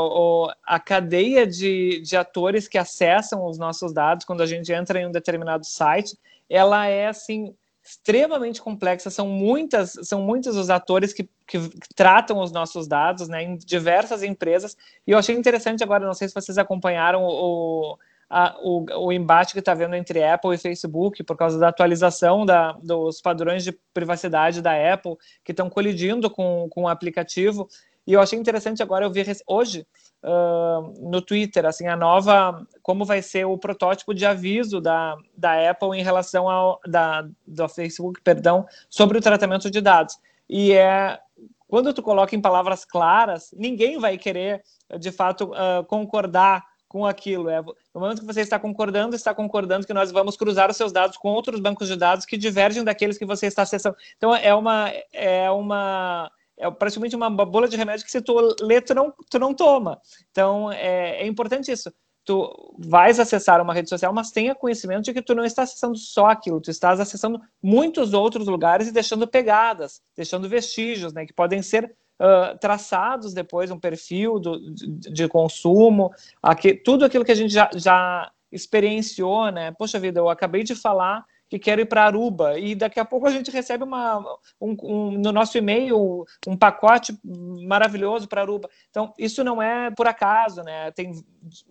[0.45, 4.99] o, a cadeia de, de atores que acessam os nossos dados quando a gente entra
[4.99, 6.17] em um determinado site,
[6.49, 7.55] ela é assim
[7.87, 9.09] extremamente complexa.
[9.09, 11.57] São muitas, são muitos os atores que, que,
[11.95, 14.75] tratam os nossos dados, né, em diversas empresas.
[15.05, 17.97] E eu achei interessante agora, não sei se vocês acompanharam o,
[18.29, 22.45] a, o, o, embate que está havendo entre Apple e Facebook por causa da atualização
[22.45, 27.69] da, dos padrões de privacidade da Apple que estão colidindo com, com o aplicativo.
[28.07, 29.85] E eu achei interessante agora eu vi hoje
[30.23, 35.69] uh, no Twitter assim a nova como vai ser o protótipo de aviso da, da
[35.69, 40.17] Apple em relação ao da do Facebook, perdão, sobre o tratamento de dados.
[40.49, 41.19] E é
[41.67, 44.63] quando tu coloca em palavras claras, ninguém vai querer
[44.97, 47.49] de fato uh, concordar com aquilo.
[47.49, 50.93] É, no momento que você está concordando, está concordando que nós vamos cruzar os seus
[50.93, 53.97] dados com outros bancos de dados que divergem daqueles que você está acessando.
[54.15, 58.81] Então é uma é uma é praticamente uma bola de remédio que se tu lê,
[58.81, 60.01] tu não, tu não toma.
[60.31, 61.93] Então, é, é importante isso.
[62.25, 65.97] Tu vais acessar uma rede social, mas tenha conhecimento de que tu não está acessando
[65.97, 71.31] só aquilo, tu estás acessando muitos outros lugares e deixando pegadas, deixando vestígios, né, que
[71.31, 76.11] podem ser uh, traçados depois, um perfil do, de, de consumo,
[76.43, 79.71] aqui, tudo aquilo que a gente já, já experienciou, né?
[79.71, 83.27] Poxa vida, eu acabei de falar que quero ir para Aruba e daqui a pouco
[83.27, 84.19] a gente recebe uma,
[84.59, 88.69] um, um, no nosso e-mail um pacote maravilhoso para Aruba.
[88.89, 90.91] Então isso não é por acaso, né?
[90.91, 91.13] Tem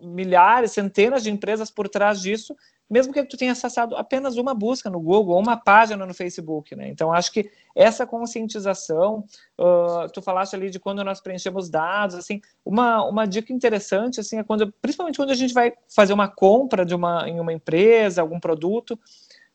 [0.01, 2.57] milhares, centenas de empresas por trás disso,
[2.89, 6.75] mesmo que tu tenha acessado apenas uma busca no Google ou uma página no Facebook,
[6.75, 6.89] né?
[6.89, 9.25] Então acho que essa conscientização,
[9.59, 14.39] uh, tu falaste ali de quando nós preenchemos dados, assim, uma, uma dica interessante assim
[14.39, 18.23] é quando, principalmente quando a gente vai fazer uma compra de uma em uma empresa,
[18.23, 18.99] algum produto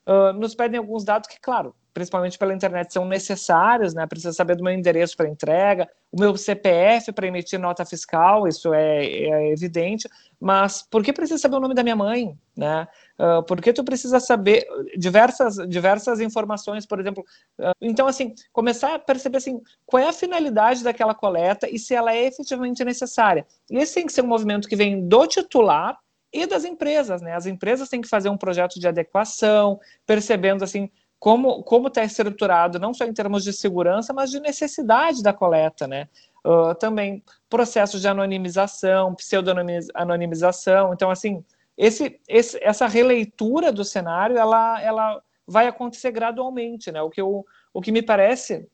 [0.07, 4.07] uh, nos pedem alguns dados que, claro, principalmente pela internet, são necessários, né?
[4.07, 8.73] Precisa saber do meu endereço para entrega, o meu CPF para emitir nota fiscal, isso
[8.73, 10.07] é, é, evidente,
[10.39, 12.87] mas por que precisa saber o nome da minha mãe, né?
[13.19, 14.65] Uh, por que tu precisa saber
[14.97, 17.23] diversas, diversas informações, por exemplo?
[17.59, 21.93] Uh, então, assim, começar a perceber, assim, qual é a finalidade daquela coleta e se
[21.93, 23.45] ela é efetivamente necessária.
[23.69, 25.97] E esse tem que ser um movimento que vem do titular,
[26.33, 27.35] e das empresas, né?
[27.35, 30.89] As empresas têm que fazer um projeto de adequação, percebendo assim
[31.19, 35.87] como como está estruturado, não só em termos de segurança, mas de necessidade da coleta,
[35.87, 36.07] né?
[36.43, 40.93] Uh, também processos de anonimização, pseudo-anonimização.
[40.93, 41.43] Então, assim,
[41.77, 47.01] esse, esse, essa releitura do cenário, ela, ela vai acontecer gradualmente, né?
[47.01, 48.67] O que, eu, o que me parece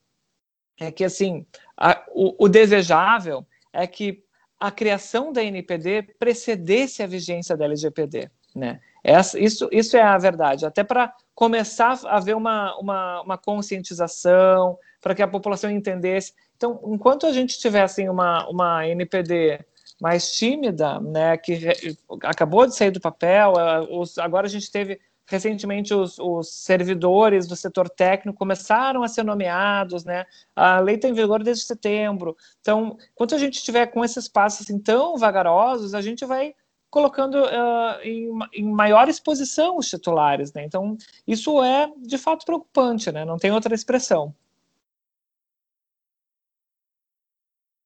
[0.79, 4.23] é que, assim, a, o, o desejável é que
[4.59, 8.29] a criação da NPD precedesse a vigência da LGPD.
[8.55, 8.79] Né?
[9.03, 14.77] Essa, isso, isso é a verdade, até para começar a haver uma, uma, uma conscientização,
[14.99, 16.33] para que a população entendesse.
[16.55, 19.59] Então, enquanto a gente tivesse uma, uma NPD
[20.01, 21.69] mais tímida, né, que
[22.23, 23.53] acabou de sair do papel,
[24.19, 30.05] agora a gente teve recentemente os, os, servidores do setor técnico começaram a ser nomeados,
[30.05, 30.25] né?
[30.55, 32.35] A lei está em vigor desde setembro.
[32.61, 36.55] Então, enquanto a gente estiver com esses passos assim, tão vagarosos, a gente vai
[36.89, 40.63] colocando uh, em, em, maior exposição os titulares, né?
[40.63, 43.25] Então, isso é de fato preocupante, né?
[43.25, 44.33] Não tem outra expressão.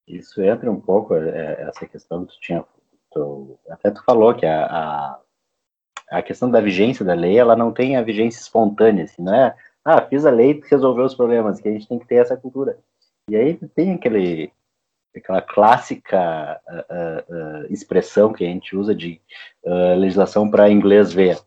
[0.08, 2.66] Isso entra um pouco é, essa questão que tu tinha,
[3.12, 5.20] tu, até tu falou que a, a
[6.12, 9.56] a questão da vigência da lei, ela não tem a vigência espontânea, assim, não é,
[9.84, 12.78] ah, fiz a lei, resolveu os problemas, que a gente tem que ter essa cultura.
[13.30, 14.52] E aí tem aquele,
[15.16, 19.22] aquela clássica uh, uh, expressão que a gente usa de
[19.98, 21.40] legislação para inglês ver,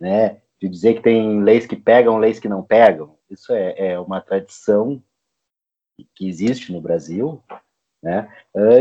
[0.00, 3.16] né, de dizer que tem leis que pegam, leis que não pegam.
[3.30, 5.02] Isso é, é uma tradição
[6.14, 7.42] que existe no Brasil,
[8.02, 8.28] né,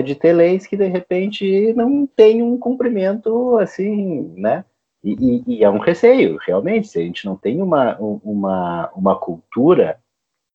[0.03, 4.63] de ter leis que de repente não tem um cumprimento assim, né,
[5.05, 9.15] e, e, e, é um receio, realmente, se a gente não tem uma, uma, uma
[9.15, 9.99] cultura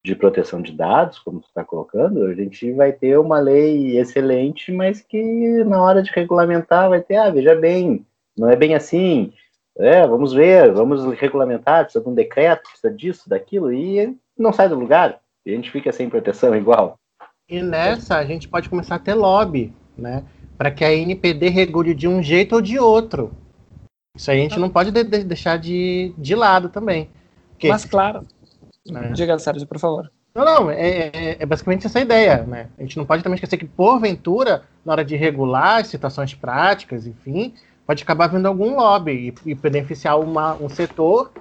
[0.05, 4.73] de proteção de dados, como você está colocando, a gente vai ter uma lei excelente,
[4.73, 8.05] mas que na hora de regulamentar vai ter, ah, veja bem,
[8.37, 9.33] não é bem assim,
[9.79, 14.69] é, vamos ver, vamos regulamentar, precisa de um decreto, precisa disso, daquilo, e não sai
[14.69, 16.99] do lugar, e a gente fica sem proteção igual.
[17.49, 20.25] E nessa a gente pode começar a ter lobby, né,
[20.59, 23.31] para que a NPD regule de um jeito ou de outro.
[24.15, 27.09] Isso aí a gente não pode de deixar de, de lado também.
[27.51, 27.69] Porque...
[27.69, 28.27] Mas claro.
[28.87, 29.13] Né?
[29.15, 30.11] Diga, Sérgio, por favor.
[30.35, 32.69] Não, não, é, é, é, basicamente essa ideia, né?
[32.79, 37.53] A gente não pode também esquecer que, porventura, na hora de regular situações práticas, enfim,
[37.85, 41.33] pode acabar vindo algum lobby e, e beneficiar uma, um setor,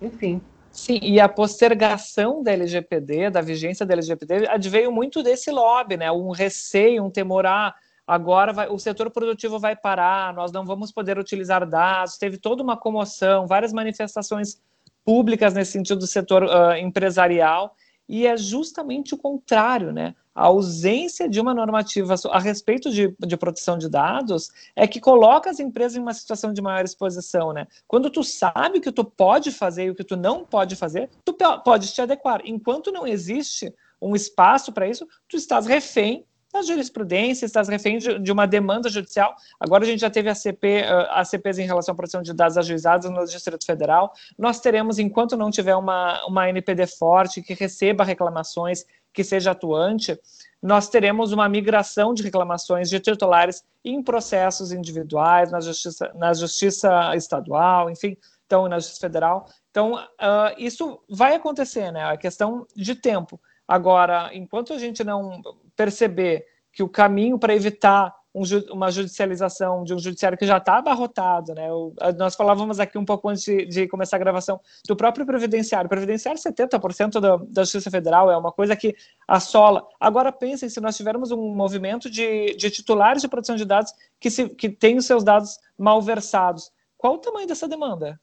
[0.00, 0.40] enfim.
[0.72, 6.10] Sim, e a postergação da LGPD, da vigência da LGPD, adveio muito desse lobby, né?
[6.10, 7.74] Um receio, um temor, ah,
[8.12, 12.18] agora vai, o setor produtivo vai parar, nós não vamos poder utilizar dados.
[12.18, 14.60] Teve toda uma comoção, várias manifestações
[15.04, 17.74] públicas nesse sentido do setor uh, empresarial,
[18.08, 20.14] e é justamente o contrário, né?
[20.34, 25.48] A ausência de uma normativa a respeito de, de proteção de dados é que coloca
[25.48, 27.66] as empresas em uma situação de maior exposição, né?
[27.86, 31.08] Quando tu sabe o que tu pode fazer e o que tu não pode fazer,
[31.24, 32.42] tu pode te adequar.
[32.44, 38.30] Enquanto não existe um espaço para isso, tu estás refém da jurisprudência, estás refém de,
[38.30, 39.34] uma demanda judicial.
[39.58, 42.34] Agora a gente já teve a CP, uh, a CPs em relação à proteção de
[42.34, 44.12] dados ajuizados no Distrito Federal.
[44.38, 48.84] Nós teremos, enquanto não tiver uma, uma NPD forte que receba reclamações,
[49.14, 50.18] que seja atuante,
[50.62, 57.16] nós teremos uma migração de reclamações de titulares em processos individuais, na justiça, na justiça
[57.16, 59.46] estadual, enfim, então na justiça federal.
[59.70, 62.04] Então, uh, isso vai acontecer, né?
[62.04, 63.40] A questão de tempo.
[63.66, 65.40] Agora, enquanto a gente não
[65.82, 70.78] perceber que o caminho para evitar um, uma judicialização de um judiciário que já está
[70.78, 71.70] abarrotado, né?
[71.72, 75.88] O, nós falávamos aqui um pouco antes de, de, começar a gravação do próprio previdenciário.
[75.88, 78.94] Previdenciário, 70% da, da Justiça Federal é uma coisa que
[79.26, 79.84] assola.
[79.98, 84.30] Agora pensem se nós tivermos um movimento de, de titulares de proteção de dados que,
[84.30, 86.72] se, que tem os seus dados malversados.
[86.96, 88.18] Qual o tamanho dessa demanda?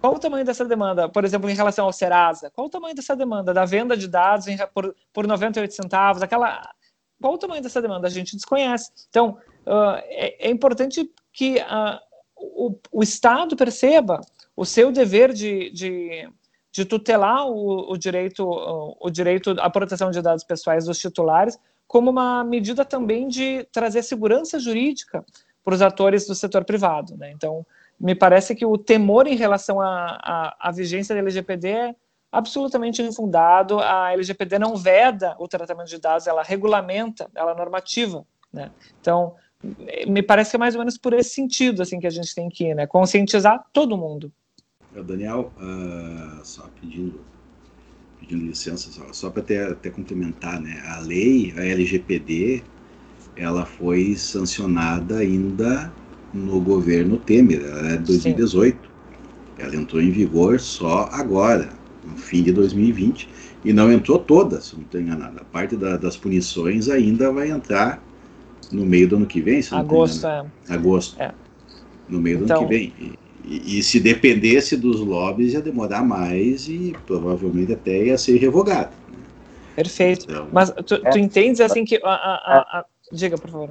[0.00, 2.50] Qual o tamanho dessa demanda, por exemplo, em relação ao Serasa?
[2.50, 6.22] Qual o tamanho dessa demanda da venda de dados em, por, por 98 centavos?
[6.22, 6.68] Aquela,
[7.20, 8.06] qual o tamanho dessa demanda?
[8.06, 8.90] A gente desconhece.
[9.08, 11.98] Então, uh, é, é, importante que uh,
[12.36, 14.20] o, o, Estado perceba
[14.56, 16.28] o seu dever de, de,
[16.70, 21.58] de tutelar o, o direito, uh, o direito à proteção de dados pessoais dos titulares,
[21.86, 25.24] como uma medida também de trazer segurança jurídica
[25.64, 27.16] para os atores do setor privado.
[27.16, 27.32] Né?
[27.32, 27.66] Então,
[27.98, 31.94] me parece que o temor em relação à vigência da LGPD é
[32.30, 33.78] absolutamente infundado.
[33.80, 38.26] A LGPD não veda o tratamento de dados, ela regulamenta, ela normativa.
[38.52, 38.70] Né?
[39.00, 39.34] Então,
[40.06, 42.48] me parece que é mais ou menos por esse sentido assim que a gente tem
[42.48, 42.86] que ir, né?
[42.86, 44.32] conscientizar todo mundo.
[45.04, 47.20] Daniel, uh, só pedindo,
[48.18, 50.82] pedindo licença, só, só para até, até complementar, né?
[50.86, 52.62] a lei, a LGPD,
[53.36, 55.92] ela foi sancionada ainda
[56.32, 58.78] no governo Temer, ela é de 2018.
[58.78, 58.96] Sim.
[59.58, 61.70] Ela entrou em vigor só agora,
[62.06, 63.28] no fim de 2020,
[63.64, 65.40] e não entrou toda, se não estou enganado.
[65.40, 68.02] A parte da, das punições ainda vai entrar
[68.72, 70.46] no meio do ano que vem, se não Agosto, é.
[70.68, 71.20] Agosto.
[71.20, 71.32] É.
[72.08, 72.46] No meio então...
[72.46, 73.16] do ano que então- vem.
[73.44, 78.36] E, e, e, se dependesse dos lobbies, ia demorar mais e provavelmente até ia ser
[78.38, 78.90] revogado.
[79.08, 79.18] Né?
[79.76, 80.26] Perfeito.
[80.28, 81.20] Então, Mas tu, tu é.
[81.20, 82.00] entendes assim que.
[82.02, 83.70] A, a, a, diga, por favor.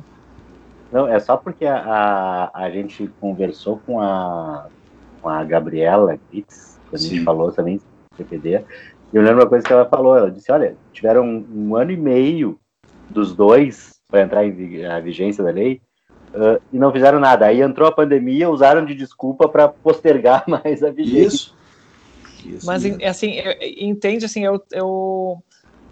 [0.93, 4.67] Não, é só porque a, a, a gente conversou com a,
[5.21, 7.07] com a Gabriela Pitts, quando Sim.
[7.07, 7.81] a gente falou também
[8.15, 8.63] do CPD,
[9.13, 11.91] e eu lembro uma coisa que ela falou, ela disse, olha, tiveram um, um ano
[11.91, 12.59] e meio
[13.09, 15.81] dos dois para entrar em a vigência da lei,
[16.33, 17.45] uh, e não fizeram nada.
[17.45, 21.27] Aí entrou a pandemia, usaram de desculpa para postergar mais a vigência.
[21.27, 21.55] Isso.
[22.45, 23.03] Isso Mas, mesmo.
[23.03, 23.37] assim,
[23.79, 25.43] entende, assim, eu, eu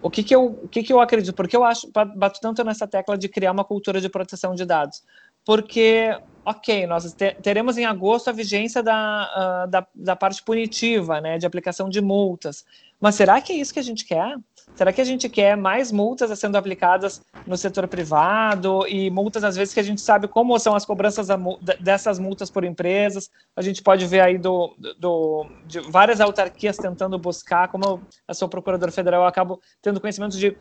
[0.02, 1.34] o que, que, eu, o que, que eu acredito?
[1.34, 5.02] Porque eu acho, bato tanto nessa tecla de criar uma cultura de proteção de dados.
[5.46, 11.38] Porque, ok, nós teremos em agosto a vigência da, uh, da, da, parte punitiva, né,
[11.38, 12.66] de aplicação de multas.
[13.00, 14.38] Mas será que é isso que a gente quer?
[14.76, 19.56] Será que a gente quer mais multas sendo aplicadas no setor privado e multas, às
[19.56, 21.28] vezes, que a gente sabe como são as cobranças
[21.80, 23.30] dessas multas por empresas?
[23.56, 28.34] A gente pode ver aí do, do, de várias autarquias tentando buscar, como eu, eu
[28.34, 30.58] sou procurador federal, eu acabo tendo conhecimento de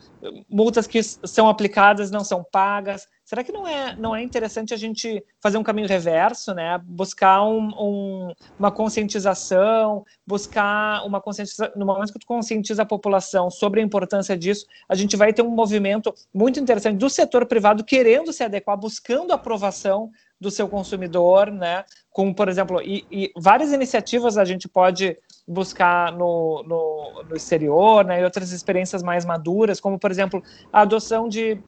[0.48, 3.06] multas que são aplicadas não são pagas.
[3.24, 6.78] Será que não é, não é interessante a gente fazer um caminho reverso, né?
[6.84, 11.72] Buscar um, um, uma conscientização, buscar uma conscientização.
[11.76, 15.42] No momento que tu conscientiza a população sobre a importância disso, a gente vai ter
[15.42, 20.10] um movimento muito interessante do setor privado querendo se adequar, buscando aprovação
[20.40, 21.84] do seu consumidor, né?
[22.10, 25.16] Como, por exemplo, e, e várias iniciativas a gente pode
[25.46, 30.42] buscar no, no, no, exterior, né, e outras experiências mais maduras, como, por exemplo,
[30.72, 31.58] a adoção de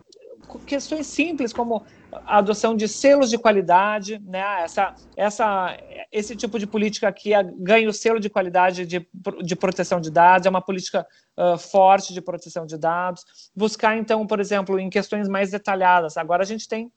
[0.66, 4.62] questões simples como a adoção de selos de qualidade, né?
[4.62, 5.76] Essa, essa,
[6.12, 9.06] esse tipo de política aqui ganha o selo de qualidade de,
[9.42, 13.24] de proteção de dados, é uma política uh, forte de proteção de dados.
[13.54, 16.16] Buscar, então, por exemplo, em questões mais detalhadas.
[16.16, 16.90] Agora a gente tem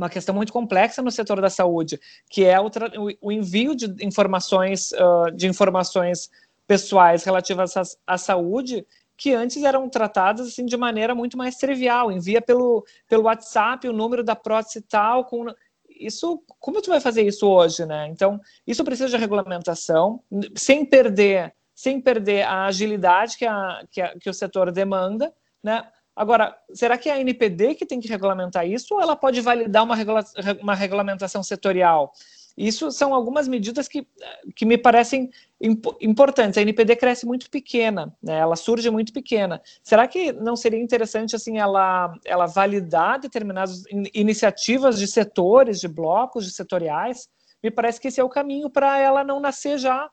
[0.00, 2.68] uma questão muito complexa no setor da saúde, que é o,
[3.20, 6.28] o envio de informações, uh, de informações
[6.66, 8.84] pessoais relativas à, à saúde
[9.16, 13.92] que antes eram tratadas assim de maneira muito mais trivial, envia pelo, pelo WhatsApp o
[13.92, 15.46] número da prótese tal, com
[15.88, 18.08] isso, como tu vai fazer isso hoje, né?
[18.08, 20.20] Então, isso precisa de regulamentação,
[20.56, 25.86] sem perder, sem perder a agilidade que, a, que, a, que o setor demanda, né?
[26.16, 29.82] Agora, será que é a NPD que tem que regulamentar isso ou ela pode validar
[29.82, 30.24] uma, regula
[30.60, 32.12] uma regulamentação setorial?
[32.56, 34.06] Isso são algumas medidas que,
[34.54, 35.30] que me parecem
[35.60, 36.56] imp importantes.
[36.56, 38.38] A NPD cresce muito pequena, né?
[38.38, 39.60] ela surge muito pequena.
[39.82, 45.88] Será que não seria interessante assim ela, ela validar determinadas in iniciativas de setores, de
[45.88, 47.28] blocos, de setoriais?
[47.62, 50.08] Me parece que esse é o caminho para ela não nascer já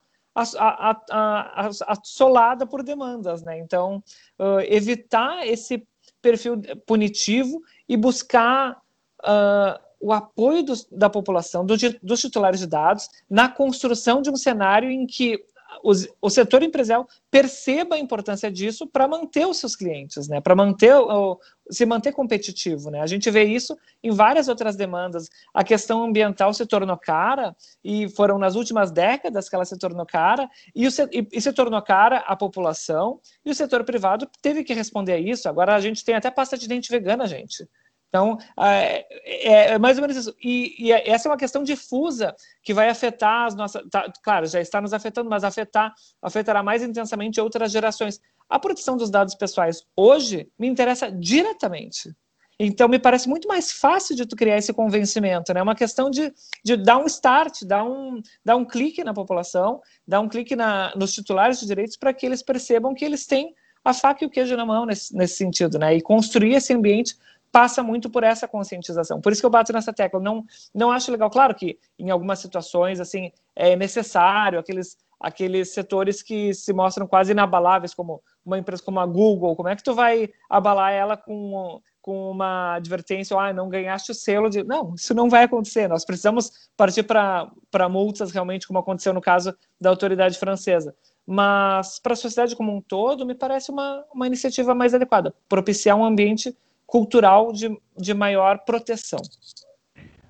[1.88, 3.44] assolada por demandas.
[3.44, 3.60] Né?
[3.60, 4.04] Então,
[4.40, 5.86] uh, evitar esse
[6.22, 8.82] perfil punitivo e buscar
[9.22, 14.90] uh, o apoio da população, do, dos titulares de dados, na construção de um cenário
[14.90, 15.40] em que
[15.84, 20.42] os, o setor empresarial perceba a importância disso para manter os seus clientes, né?
[20.42, 21.40] para manter o,
[21.70, 22.92] se manter competitivo.
[22.92, 23.00] Né?
[23.00, 25.30] A gente vê isso em várias outras demandas.
[25.54, 30.06] A questão ambiental se tornou cara, e foram nas últimas décadas que ela se tornou
[30.06, 34.64] cara, e, o, e, e se tornou cara a população, e o setor privado teve
[34.64, 35.48] que responder a isso.
[35.48, 37.68] Agora a gente tem até pasta de dente vegana, gente.
[38.12, 40.36] Então, é, é, é, mais ou menos isso.
[40.44, 43.82] E, e, é, essa é uma questão difusa que vai afetar as nossas.
[43.90, 48.20] Tá, claro, já está nos afetando, mas afetar, afetará mais intensamente outras gerações.
[48.50, 52.14] A proteção dos dados pessoais hoje me interessa diretamente.
[52.60, 55.62] Então, me parece muito mais fácil de tu criar esse convencimento, né?
[55.62, 56.34] É uma questão de,
[56.64, 60.94] de dar um start, dar um, dar um clique na população, dar um clique na,
[60.98, 64.30] nos titulares de direitos para que eles percebam que eles têm a faca e o
[64.30, 65.96] queijo na mão nesse, nesse sentido, né?
[65.96, 67.16] E construir esse ambiente
[67.52, 69.20] passa muito por essa conscientização.
[69.20, 70.20] Por isso que eu bato nessa tecla.
[70.20, 71.30] Não, não acho legal.
[71.30, 77.32] Claro que em algumas situações assim é necessário aqueles aqueles setores que se mostram quase
[77.32, 79.56] inabaláveis, como uma empresa como a Google.
[79.56, 84.16] Como é que tu vai abalar ela com com uma advertência, ah, não ganhaste o
[84.16, 84.64] selo de.
[84.64, 85.88] Não, isso não vai acontecer.
[85.88, 90.96] Nós precisamos partir para multas, realmente, como aconteceu no caso da autoridade francesa.
[91.26, 95.96] Mas, para a sociedade como um todo, me parece uma, uma iniciativa mais adequada propiciar
[95.96, 96.58] um ambiente
[96.92, 99.22] cultural de, de maior proteção.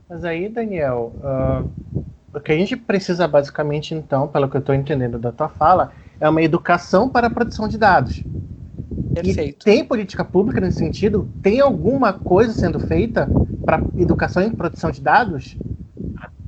[0.08, 1.68] Mas aí, Daniel, uh,
[2.32, 5.92] o que a gente precisa basicamente, então, pelo que eu estou entendendo da tua fala,
[6.20, 8.22] é uma educação para a proteção de dados.
[9.12, 9.64] Perfeito.
[9.64, 11.28] E tem política pública nesse sentido?
[11.42, 13.28] Tem alguma coisa sendo feita
[13.66, 15.58] para educação e proteção de dados?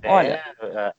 [0.05, 0.93] Olha, é,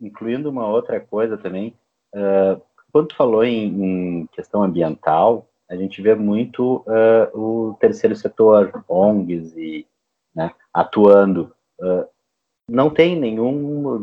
[0.00, 1.72] incluindo uma outra coisa também,
[2.12, 2.60] uh,
[2.90, 8.84] quando tu falou em, em questão ambiental, a gente vê muito uh, o terceiro setor,
[8.88, 9.86] ONGs e
[10.34, 11.52] né, atuando.
[11.80, 12.06] Uh,
[12.70, 13.98] não tem nenhum,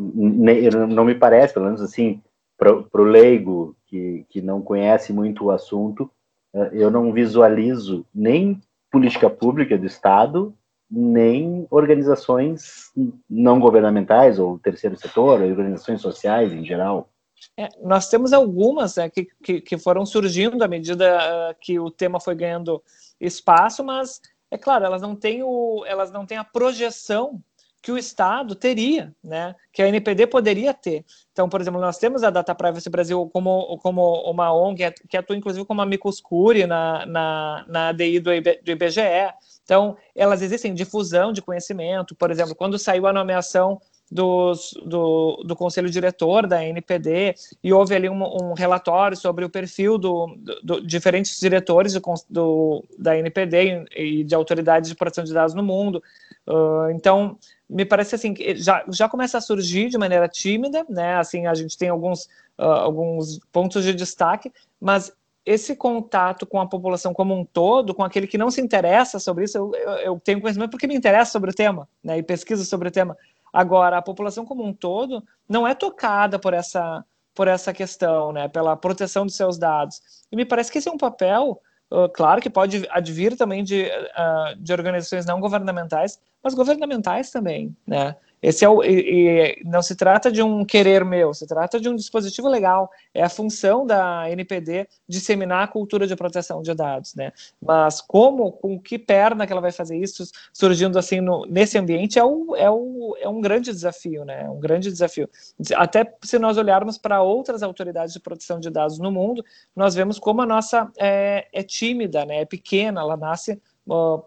[0.88, 2.22] não me parece, pelo menos assim,
[2.58, 6.10] para o leigo que, que não conhece muito o assunto,
[6.54, 8.62] uh, eu não visualizo nem
[8.92, 10.54] política pública do Estado,
[10.90, 12.92] nem organizações
[13.30, 17.10] não governamentais, ou terceiro setor, organizações sociais em geral,
[17.58, 21.18] é, nós temos algumas né, que, que, que, foram surgindo à medida
[21.52, 22.84] uh, que o tema foi ganhando
[23.20, 27.42] espaço, mas é claro, elas não têm, o, elas não têm a projeção
[27.84, 29.54] que o Estado teria, né?
[29.70, 31.04] Que a NPD poderia ter.
[31.34, 35.36] Então, por exemplo, nós temos a Data Privacy Brasil como, como uma ONG que atua
[35.36, 38.30] inclusive como a Micoscure na, na, na ADI do,
[38.64, 39.34] do IBGE.
[39.66, 42.16] Então, elas existem difusão de conhecimento.
[42.16, 43.82] Por exemplo, quando saiu a nomeação
[44.14, 47.34] dos, do, do conselho diretor da NPD
[47.64, 52.00] e houve ali um, um relatório sobre o perfil do, do, do diferentes diretores
[52.30, 56.02] do, da NPD e de autoridades de proteção de dados no mundo.
[56.48, 57.38] Uh, então,
[57.68, 61.16] me parece assim que já, já começa a surgir de maneira tímida, né?
[61.16, 62.26] Assim, a gente tem alguns,
[62.60, 65.12] uh, alguns pontos de destaque, mas
[65.46, 69.46] esse contato com a população como um todo, com aquele que não se interessa sobre
[69.46, 72.18] isso, eu, eu, eu tenho conhecimento porque me interessa sobre o tema, né?
[72.20, 73.18] E pesquiso sobre o tema,
[73.54, 78.48] Agora, a população como um todo não é tocada por essa, por essa questão, né,
[78.48, 80.02] pela proteção dos seus dados.
[80.32, 83.84] E me parece que esse é um papel, uh, claro que pode advir também de,
[83.84, 88.16] uh, de organizações não governamentais, mas governamentais também, né?
[88.44, 91.88] Esse é o, e, e não se trata de um querer meu, se trata de
[91.88, 92.92] um dispositivo legal.
[93.14, 97.32] É a função da NPD disseminar a cultura de proteção de dados, né?
[97.62, 102.20] Mas como, com que perna que ela vai fazer isso, surgindo assim no, nesse ambiente,
[102.20, 104.50] é, o, é, o, é um grande desafio, né?
[104.50, 105.30] Um grande desafio.
[105.76, 109.42] Até se nós olharmos para outras autoridades de proteção de dados no mundo,
[109.74, 112.42] nós vemos como a nossa é, é tímida, né?
[112.42, 113.62] É pequena, ela nasce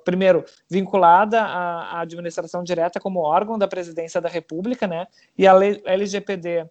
[0.05, 5.07] Primeiro, vinculada à, à, administração direta como órgão da presidência da República, né?
[5.37, 6.69] E a, lei, LGPD,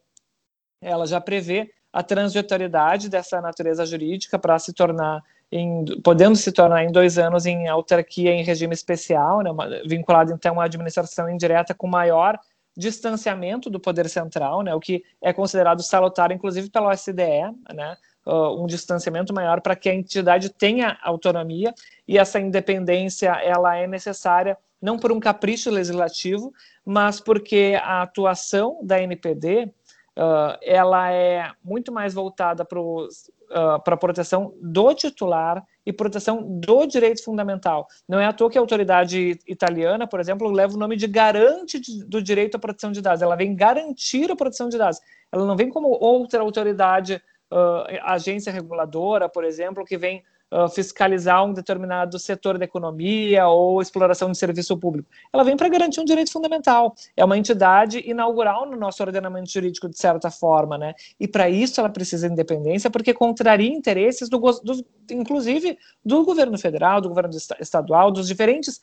[0.80, 6.84] ela já prevê a transitoriedade dessa natureza jurídica para se tornar em, podendo se tornar
[6.84, 9.52] em dois anos em autarquia em regime especial, né,
[9.88, 12.38] vinculado então à administração indireta com maior
[12.76, 18.62] distanciamento do poder central, né, o que é considerado salutar, inclusive pela OSDE, né, uh,
[18.62, 21.74] um distanciamento maior para que a entidade tenha autonomia
[22.08, 26.54] e essa independência ela é necessária não por um capricho legislativo,
[26.86, 29.72] mas porque a atuação da NPD
[30.18, 33.08] uh, ela é muito mais voltada para uh,
[33.50, 37.88] a proteção do titular e proteção do direito fundamental.
[38.08, 41.80] Não é à toa que a autoridade italiana, por exemplo, leva o nome de garante
[42.06, 43.22] do direito à proteção de dados.
[43.22, 45.00] Ela vem garantir a proteção de dados.
[45.32, 47.22] Ela não vem como outra autoridade,
[47.52, 50.24] uh, agência reguladora, por exemplo, que vem
[50.56, 55.10] uh, fiscalizar um determinado setor da economia ou exploração de serviço público.
[55.34, 56.96] Ela vem para garantir um direito fundamental.
[57.16, 60.94] É uma entidade inaugural no nosso ordenamento jurídico, de certa forma, né?
[61.20, 66.58] E para isso ela precisa de independência, porque contraria interesses, do, do, inclusive, do governo
[66.58, 68.80] federal, do governo estadual, dos diferentes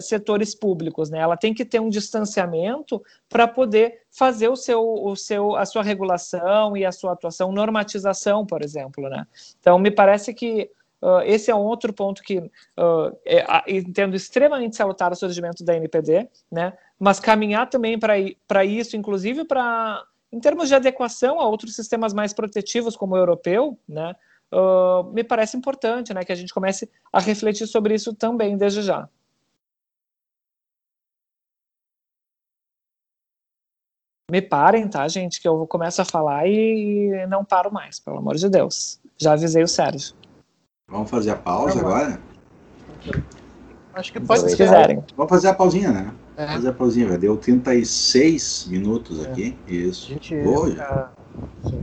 [0.00, 1.18] setores públicos, né?
[1.18, 5.82] Ela tem que ter um distanciamento para poder fazer o seu, o seu, a sua
[5.82, 9.26] regulação e a sua atuação, normatização, por exemplo, né?
[9.58, 10.70] Então, me parece que
[11.02, 15.76] Uh, esse é um outro ponto que uh, é, entendo extremamente salutar o surgimento da
[15.76, 16.72] NPD, né?
[16.98, 22.32] mas caminhar também para isso, inclusive para em termos de adequação a outros sistemas mais
[22.32, 24.16] protetivos, como o europeu, né?
[24.52, 28.82] Uh, me parece importante né, que a gente comece a refletir sobre isso também desde
[28.82, 29.08] já.
[34.30, 38.36] Me parem, tá, gente, que eu começo a falar e não paro mais, pelo amor
[38.36, 39.00] de Deus.
[39.18, 40.14] Já avisei o Sérgio.
[40.88, 42.20] Vamos fazer a pausa agora?
[43.94, 45.02] Acho que pode se quiserem.
[45.16, 46.12] Vamos fazer a pausinha, né?
[46.36, 46.46] É.
[46.46, 49.28] Fazer a pausinha, já deu 36 minutos é.
[49.28, 49.56] aqui.
[49.66, 50.06] Isso.
[50.06, 50.80] A gente, Hoje.
[50.80, 51.08] A,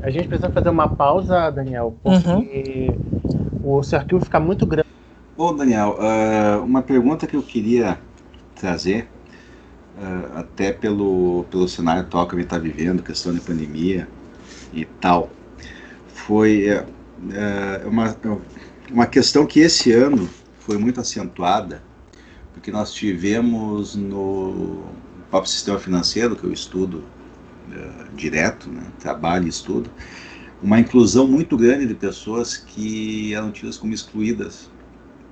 [0.04, 2.92] a gente precisa fazer uma pausa, Daniel, porque
[3.64, 3.78] uhum.
[3.78, 4.88] o seu arquivo fica muito grande.
[5.36, 7.98] Ô, Daniel, uh, uma pergunta que eu queria
[8.56, 9.08] trazer,
[9.98, 14.08] uh, até pelo, pelo cenário atual que a gente está vivendo, questão de pandemia
[14.72, 15.30] e tal,
[16.08, 18.16] foi uh, uma,
[18.92, 20.30] uma questão que esse ano
[20.60, 21.82] foi muito acentuada,
[22.54, 24.84] porque nós tivemos no
[25.30, 27.04] próprio sistema financeiro, que eu estudo
[27.70, 29.90] uh, direto, né, trabalho e estudo,
[30.62, 34.70] uma inclusão muito grande de pessoas que eram tidas como excluídas,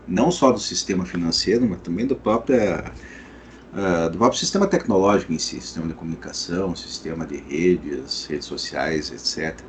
[0.07, 5.37] não só do sistema financeiro, mas também do próprio, uh, do próprio sistema tecnológico em
[5.37, 9.61] si, sistema de comunicação, sistema de redes, redes sociais, etc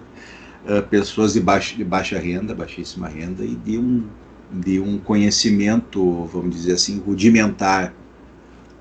[0.64, 4.06] uh, pessoas de baixa, de baixa renda, baixíssima renda, e de um,
[4.52, 7.94] de um conhecimento, vamos dizer assim, rudimentar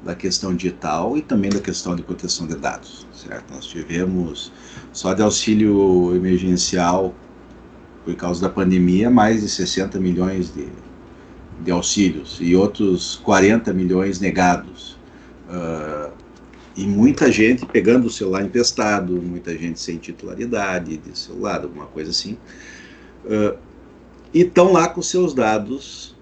[0.04, 3.54] da questão digital e também da questão de proteção de dados, certo?
[3.54, 4.52] Nós tivemos
[4.94, 7.14] só de auxílio emergencial
[8.06, 10.68] por causa da pandemia mais de 60 milhões de,
[11.64, 14.98] de auxílios e outros 40 milhões negados.
[15.50, 16.12] Uh,
[16.80, 22.12] e muita gente pegando o celular emprestado, muita gente sem titularidade de celular, alguma coisa
[22.12, 22.38] assim.
[23.26, 23.58] Uh,
[24.34, 26.16] e estão lá com seus dados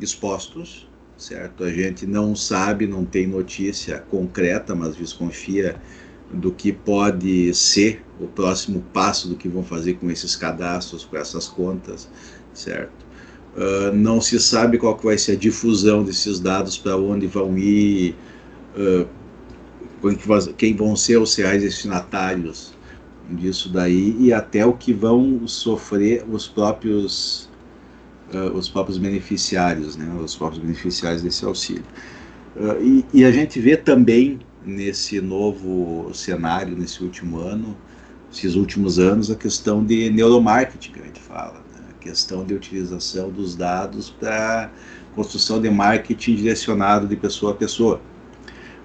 [0.00, 0.88] expostos,
[1.18, 1.64] certo?
[1.64, 5.74] A gente não sabe, não tem notícia concreta, mas desconfia
[6.32, 11.16] do que pode ser o próximo passo do que vão fazer com esses cadastros, com
[11.16, 12.08] essas contas,
[12.54, 13.04] certo?
[13.56, 17.58] Uh, não se sabe qual que vai ser a difusão desses dados, para onde vão
[17.58, 18.14] ir,
[18.76, 19.08] uh,
[20.56, 22.74] quem vão ser os reais destinatários
[23.30, 27.48] disso daí e até o que vão sofrer os próprios
[28.32, 31.84] uh, os próprios beneficiários, né, os próprios beneficiários desse auxílio.
[32.56, 37.76] Uh, e, e, a gente vê também nesse novo cenário, nesse último ano,
[38.32, 42.54] esses últimos anos, a questão de neuromarketing que a gente fala, né, a questão de
[42.54, 44.70] utilização dos dados para
[45.14, 48.00] construção de marketing direcionado de pessoa a pessoa.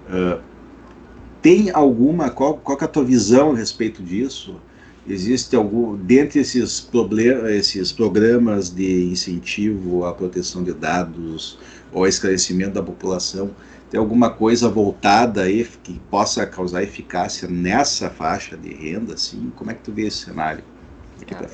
[0.08, 0.51] Uh,
[1.42, 4.56] tem alguma, qual, qual é a tua visão a respeito disso?
[5.08, 6.88] Existe algum, dentre esses,
[7.50, 11.58] esses programas de incentivo à proteção de dados
[11.92, 13.50] ou esclarecimento da população,
[13.90, 19.52] tem alguma coisa voltada aí que possa causar eficácia nessa faixa de renda, assim?
[19.56, 20.64] Como é que tu vê esse cenário?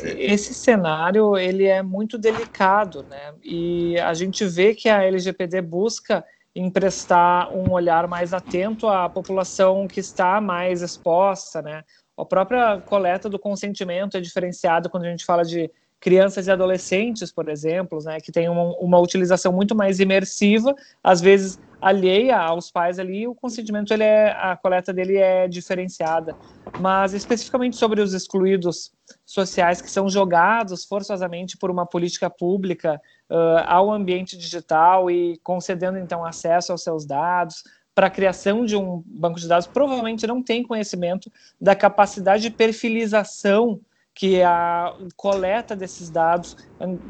[0.03, 3.33] Esse cenário ele é muito delicado, né?
[3.43, 6.23] E a gente vê que a LGPD busca
[6.59, 11.83] emprestar um olhar mais atento à população que está mais exposta, né?
[12.17, 17.31] A própria coleta do consentimento é diferenciada quando a gente fala de crianças e adolescentes,
[17.31, 22.71] por exemplo, né, que tem uma, uma utilização muito mais imersiva, às vezes alheia aos
[22.71, 26.35] pais ali, o consentimento ele é a coleta dele é diferenciada.
[26.79, 28.91] Mas especificamente sobre os excluídos
[29.25, 35.97] sociais que são jogados forçosamente por uma política pública uh, ao ambiente digital e concedendo
[35.97, 37.63] então acesso aos seus dados,
[37.97, 42.51] para a criação de um banco de dados, provavelmente não tem conhecimento da capacidade de
[42.51, 43.79] perfilização
[44.17, 46.57] que a coleta desses dados,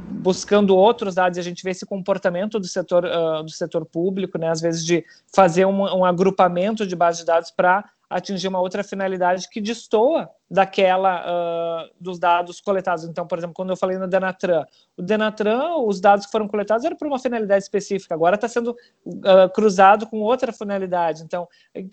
[0.10, 4.50] buscando outros dados, a gente vê esse comportamento do setor, uh, do setor público, né,
[4.50, 8.84] às vezes de fazer um, um agrupamento de bases de dados para atingir uma outra
[8.84, 13.06] finalidade que destoa daquela uh, dos dados coletados.
[13.06, 14.66] Então, por exemplo, quando eu falei no Denatran,
[14.98, 18.76] o Denatran, os dados que foram coletados eram para uma finalidade específica, agora está sendo
[19.06, 21.24] uh, cruzado com outra finalidade.
[21.24, 21.48] Então,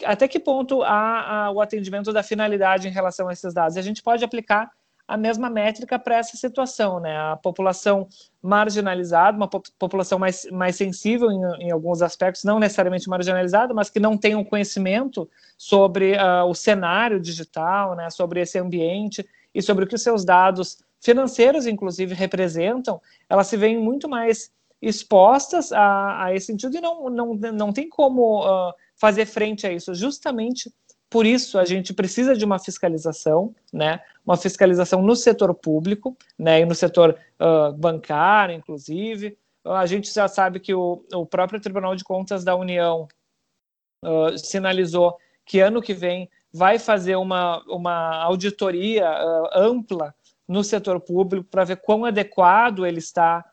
[0.04, 3.76] até que ponto há, há o atendimento da finalidade em relação a esses dados?
[3.76, 4.70] E a gente pode aplicar
[5.06, 7.16] a mesma métrica para essa situação, né?
[7.16, 8.08] A população
[8.42, 14.00] marginalizada, uma população mais, mais sensível em, em, alguns aspectos, não necessariamente marginalizada, mas que
[14.00, 15.28] não tem um conhecimento
[15.58, 18.08] sobre uh, o cenário digital, né?
[18.10, 23.58] Sobre esse ambiente e sobre o que os seus dados financeiros, inclusive, representam, elas se
[23.58, 24.50] veem muito mais
[24.80, 29.72] expostas a, a esse sentido e não, não, não tem como uh, fazer frente a
[29.72, 30.72] isso, justamente
[31.14, 34.00] por isso, a gente precisa de uma fiscalização, né?
[34.26, 36.58] Uma fiscalização no setor público, né?
[36.58, 39.38] E no setor uh, bancário, inclusive.
[39.64, 43.06] A gente já sabe que o, o próprio Tribunal de Contas da União
[44.04, 50.12] uh, sinalizou que ano que vem vai fazer uma, uma auditoria uh, ampla
[50.48, 53.44] no setor público para ver quão adequado ele está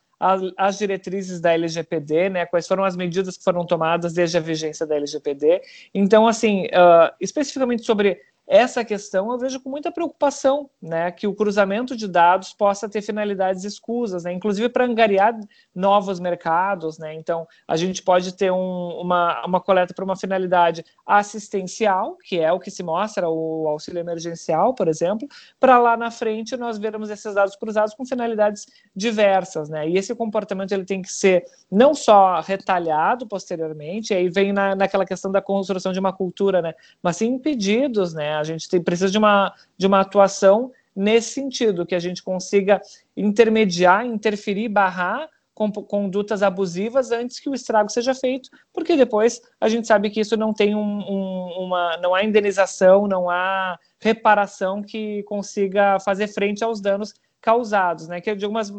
[0.57, 4.85] as diretrizes da LGPD, né, quais foram as medidas que foram tomadas desde a vigência
[4.85, 5.61] da LGPD.
[5.93, 11.33] Então, assim, uh, especificamente sobre essa questão eu vejo com muita preocupação, né, que o
[11.33, 15.39] cruzamento de dados possa ter finalidades escusas, né, inclusive para angariar
[15.73, 20.83] novos mercados, né, então a gente pode ter um, uma, uma coleta para uma finalidade
[21.07, 26.11] assistencial, que é o que se mostra o auxílio emergencial, por exemplo, para lá na
[26.11, 31.01] frente nós vermos esses dados cruzados com finalidades diversas, né, e esse comportamento ele tem
[31.01, 36.11] que ser não só retalhado posteriormente, aí vem na, naquela questão da construção de uma
[36.11, 40.71] cultura, né, mas sim impedidos, né, a gente tem, precisa de uma, de uma atuação
[40.95, 42.81] nesse sentido, que a gente consiga
[43.15, 49.85] intermediar, interferir, barrar condutas abusivas antes que o estrago seja feito, porque depois a gente
[49.85, 55.21] sabe que isso não tem um, um, uma, não há indenização, não há reparação que
[55.23, 58.21] consiga fazer frente aos danos causados, né?
[58.21, 58.71] Que algumas,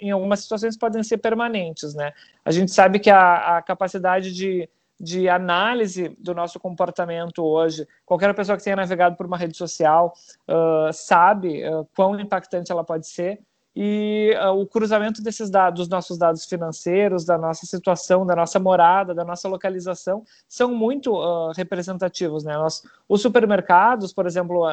[0.00, 2.12] em algumas situações podem ser permanentes, né?
[2.44, 4.68] A gente sabe que a, a capacidade de
[5.00, 7.86] de análise do nosso comportamento hoje.
[8.04, 10.12] Qualquer pessoa que tenha navegado por uma rede social
[10.48, 13.40] uh, sabe uh, quão impactante ela pode ser.
[13.76, 18.58] E uh, o cruzamento desses dados, dos nossos dados financeiros, da nossa situação, da nossa
[18.58, 21.12] morada, da nossa localização, são muito
[21.52, 22.42] representativos.
[22.42, 22.54] Né?
[22.54, 24.64] Nós, os supermercados, por exemplo,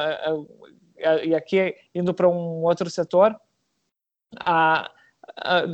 [1.22, 3.36] e aqui indo para um outro setor,
[4.40, 4.90] a,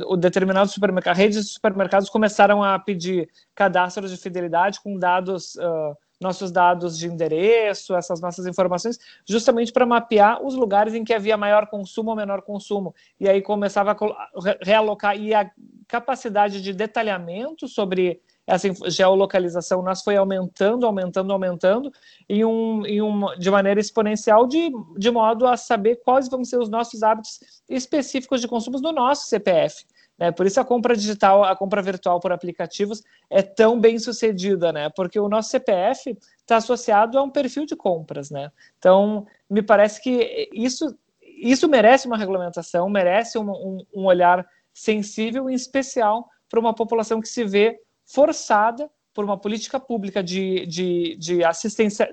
[0.07, 5.95] o determinado supermercado, redes de supermercados começaram a pedir cadastros de fidelidade com dados, uh,
[6.19, 11.37] nossos dados de endereço, essas nossas informações, justamente para mapear os lugares em que havia
[11.37, 12.93] maior consumo ou menor consumo.
[13.19, 15.49] E aí começava a realocar e a
[15.87, 21.91] capacidade de detalhamento sobre essa geolocalização nós foi aumentando, aumentando, aumentando,
[22.27, 26.57] em um, em um, de maneira exponencial, de, de modo a saber quais vão ser
[26.57, 27.39] os nossos hábitos
[27.69, 29.85] específicos de consumo no nosso CPF.
[30.17, 30.31] Né?
[30.31, 34.89] Por isso a compra digital, a compra virtual por aplicativos é tão bem sucedida, né?
[34.89, 38.29] porque o nosso CPF está associado a um perfil de compras.
[38.29, 38.51] Né?
[38.77, 45.49] Então, me parece que isso, isso merece uma regulamentação, merece um, um, um olhar sensível,
[45.49, 51.15] em especial para uma população que se vê forçada por uma política pública de, de,
[51.17, 52.11] de, assistência,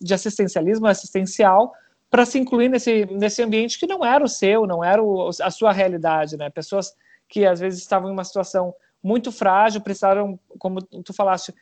[0.00, 1.72] de assistencialismo assistencial
[2.10, 5.50] para se incluir nesse, nesse ambiente que não era o seu, não era o, a
[5.50, 6.48] sua realidade, né?
[6.48, 6.94] Pessoas
[7.28, 11.54] que às vezes estavam em uma situação muito frágil, precisaram, como tu falaste,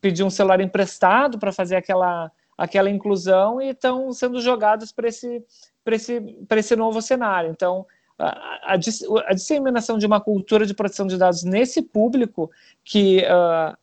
[0.00, 5.42] pedir um celular emprestado para fazer aquela, aquela inclusão e estão sendo jogados para esse,
[5.86, 7.50] esse, esse novo cenário.
[7.50, 7.86] Então,
[8.18, 12.50] a, a, disseminação de uma cultura de proteção de dados nesse público
[12.82, 13.76] que uh,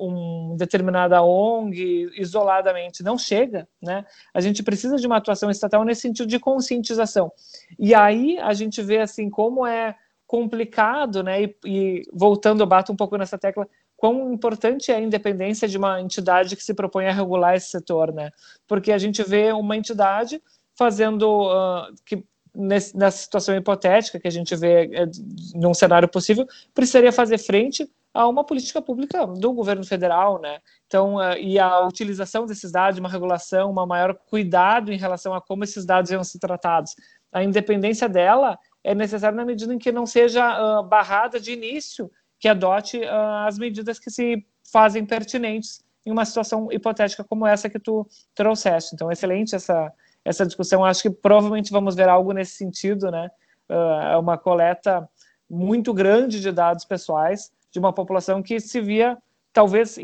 [0.00, 4.04] um determinada ONG isoladamente não chega, né?
[4.32, 7.30] A gente precisa de uma atuação estatal nesse sentido de conscientização.
[7.78, 9.94] E aí a gente vê assim como é
[10.26, 11.42] complicado, né?
[11.42, 16.00] E, e voltando, bato um pouco nessa tecla, quão importante é a independência de uma
[16.00, 18.30] entidade que se propõe a regular esse setor, né?
[18.66, 20.42] Porque a gente vê uma entidade
[20.74, 22.24] fazendo uh, que
[22.56, 25.06] nesse, nessa situação hipotética que a gente vê é,
[25.54, 30.58] num cenário possível, precisaria fazer frente a uma política pública do governo federal, né?
[30.86, 35.40] Então, uh, e a utilização desses dados, uma regulação, uma maior cuidado em relação a
[35.40, 36.94] como esses dados iam ser tratados.
[37.30, 42.10] A independência dela é necessária na medida em que não seja uh, barrada de início,
[42.40, 47.68] que adote uh, as medidas que se fazem pertinentes em uma situação hipotética como essa
[47.68, 48.94] que tu trouxeste.
[48.94, 49.92] Então, excelente essa,
[50.26, 50.84] essa discussão.
[50.84, 53.30] Acho que provavelmente vamos ver algo nesse sentido, né?
[53.68, 55.08] É uma coleta
[55.48, 59.16] muito grande de dados pessoais de uma população que se via
[59.52, 59.96] talvez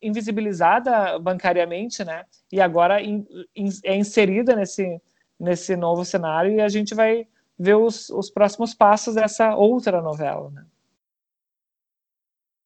[0.00, 2.24] invisibilizada bancariamente, né?
[2.50, 5.00] E agora in, in, é inserida nesse,
[5.38, 10.50] nesse novo cenário e a gente vai ver os, os próximos passos dessa outra novela,
[10.50, 10.64] né?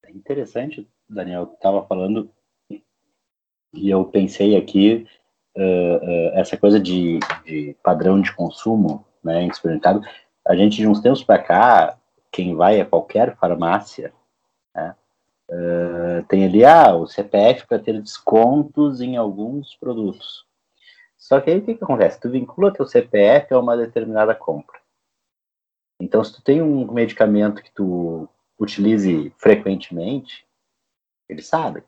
[0.05, 2.31] É interessante, Daniel, estava falando
[3.75, 5.07] e eu pensei aqui
[5.57, 10.03] uh, essa coisa de, de, padrão de consumo, né, em supermercado.
[10.47, 11.99] A gente de uns tempos para cá
[12.31, 14.13] quem vai a qualquer farmácia,
[14.75, 14.95] né,
[15.51, 20.47] uh, tem ali ah, o CPF para ter descontos em alguns produtos.
[21.17, 22.21] Só que aí o que, que acontece?
[22.21, 24.81] Tu vincula teu CPF a uma determinada compra.
[26.01, 28.29] Então, se tu tem um medicamento que tu
[28.59, 30.45] utilize frequentemente,
[31.29, 31.85] eles sabem.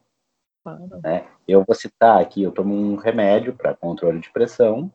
[0.65, 1.01] Claro.
[1.03, 1.29] Né?
[1.47, 4.91] Eu vou citar aqui, eu tomo um remédio para controle de pressão.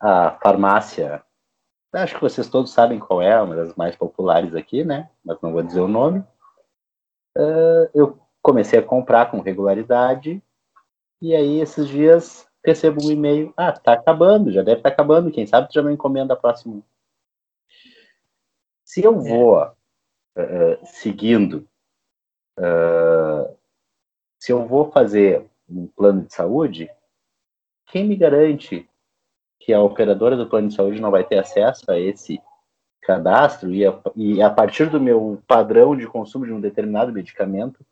[0.00, 1.24] A farmácia
[1.92, 5.08] Acho que vocês todos sabem qual é, uma das mais populares aqui, né?
[5.24, 6.20] Mas não vou dizer o nome.
[7.36, 10.42] Uh, eu comecei a comprar com regularidade
[11.20, 15.30] e aí esses dias recebo um e-mail, ah, tá acabando, já deve estar tá acabando,
[15.30, 16.82] quem sabe tu já não encomenda a próxima.
[18.84, 19.28] Se eu é.
[19.28, 21.66] vou uh, seguindo,
[22.58, 23.57] uh,
[24.38, 26.90] se eu vou fazer um plano de saúde,
[27.86, 28.88] quem me garante
[29.58, 32.40] que a operadora do plano de saúde não vai ter acesso a esse
[33.02, 37.84] cadastro e a, e a partir do meu padrão de consumo de um determinado medicamento,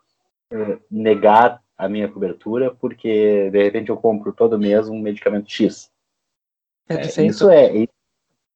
[0.51, 5.91] eh, negar a minha cobertura, porque de repente eu compro todo mês um medicamento X.
[6.89, 7.89] É, isso é, é,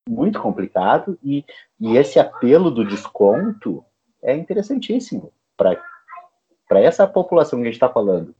[0.09, 1.45] muito complicado e,
[1.79, 3.85] e esse apelo do desconto
[4.23, 5.83] é interessantíssimo para
[6.79, 8.35] essa população que a gente está falando,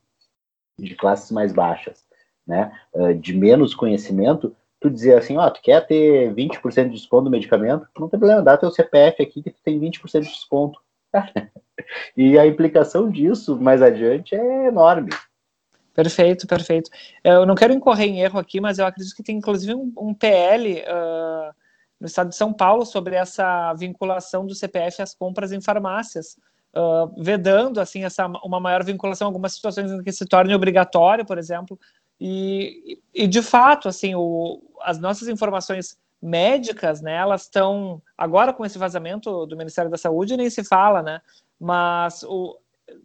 [0.79, 2.05] de classes mais baixas,
[2.47, 2.71] né,
[3.19, 7.87] de menos conhecimento, tu dizer assim, ó, tu quer ter 20% de desconto no medicamento,
[7.97, 10.81] não tem problema, dá teu CPF aqui que tu tem 20% de desconto.
[12.17, 15.11] e a implicação disso mais adiante é enorme.
[15.93, 16.89] Perfeito, perfeito.
[17.23, 20.13] Eu não quero incorrer em erro aqui, mas eu acredito que tem inclusive um, um
[20.13, 21.53] PL uh,
[21.99, 26.37] no estado de São Paulo sobre essa vinculação do CPF às compras em farmácias,
[26.75, 31.37] uh, vedando assim essa uma maior vinculação, algumas situações em que se torne obrigatório, por
[31.37, 31.79] exemplo,
[32.19, 38.63] e, e de fato, assim, o, as nossas informações médicas, né, elas estão agora com
[38.63, 41.19] esse vazamento do Ministério da Saúde nem se fala, né,
[41.59, 42.55] mas o,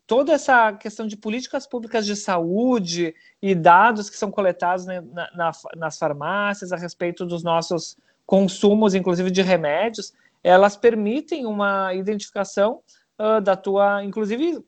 [0.06, 5.30] toda essa questão de políticas públicas de saúde e dados que são coletados né, na,
[5.34, 7.96] na, nas farmácias a respeito dos nossos
[8.26, 10.12] consumos, inclusive de remédios,
[10.42, 12.80] elas permitem uma identificação
[13.18, 14.64] uh, da tua, inclusive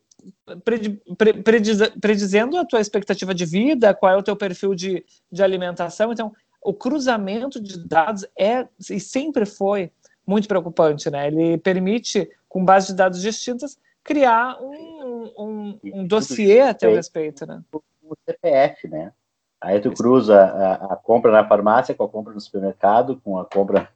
[2.01, 6.13] predizendo a tua expectativa de vida, qual é o teu perfil de, de alimentação.
[6.13, 6.33] Então,
[6.63, 9.93] o cruzamento de dados é e sempre foi
[10.27, 11.29] muito preocupante, né?
[11.29, 17.47] Ele permite, com base de dados distintas, criar um, um, um dossiê a teu respeito,
[17.47, 17.63] né?
[17.73, 19.13] O CPF, né?
[19.61, 23.45] Aí tu cruza a, a, compra na farmácia com a compra no supermercado, com a
[23.45, 23.89] compra.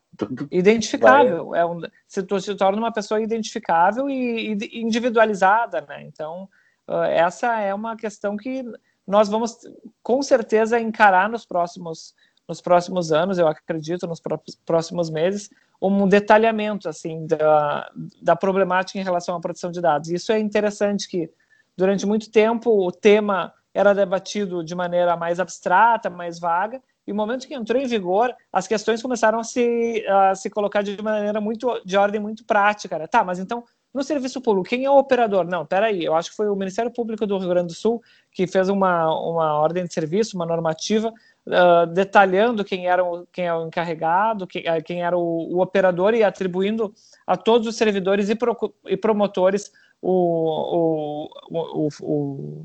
[0.51, 1.55] Identificável.
[1.55, 6.03] É um, se tu se torna uma pessoa identificável e, e individualizada, né?
[6.03, 6.49] Então,
[6.89, 8.65] uh, essa é uma questão que
[9.07, 9.59] nós vamos
[10.03, 12.15] com certeza encarar nos próximos,
[12.49, 14.21] nos próximos anos, eu acredito, nos
[14.65, 15.51] próximos meses,
[15.81, 17.91] um detalhamento assim da,
[18.21, 20.11] da problemática em relação à proteção de dados.
[20.11, 21.29] Isso é interessante que
[21.77, 27.17] durante muito tempo o tema era debatido de maneira mais abstrata, mais vaga, e no
[27.17, 31.41] momento que entrou em vigor, as questões começaram a se, a se colocar de maneira
[31.41, 32.99] muito, de ordem muito prática.
[32.99, 33.07] Né?
[33.07, 35.45] Tá, mas então, no serviço público, quem é o operador?
[35.45, 38.01] Não, peraí, eu acho que foi o Ministério Público do Rio Grande do Sul
[38.31, 41.13] que fez uma, uma ordem de serviço, uma normativa,
[41.47, 45.61] uh, detalhando quem era o, quem é o encarregado, quem, uh, quem era o, o,
[45.61, 46.95] operador e atribuindo
[47.27, 52.65] a todos os servidores e, pro, e promotores o, o, o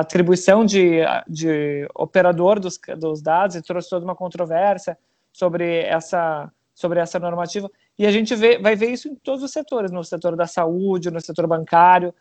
[0.00, 4.96] atribuição de, de operador dos, dos dados e trouxe toda uma controvérsia
[5.32, 7.70] sobre essa, sobre essa normativa.
[7.98, 11.10] E a gente vê, vai ver isso em todos os setores, no setor da saúde,
[11.10, 12.14] no setor bancário,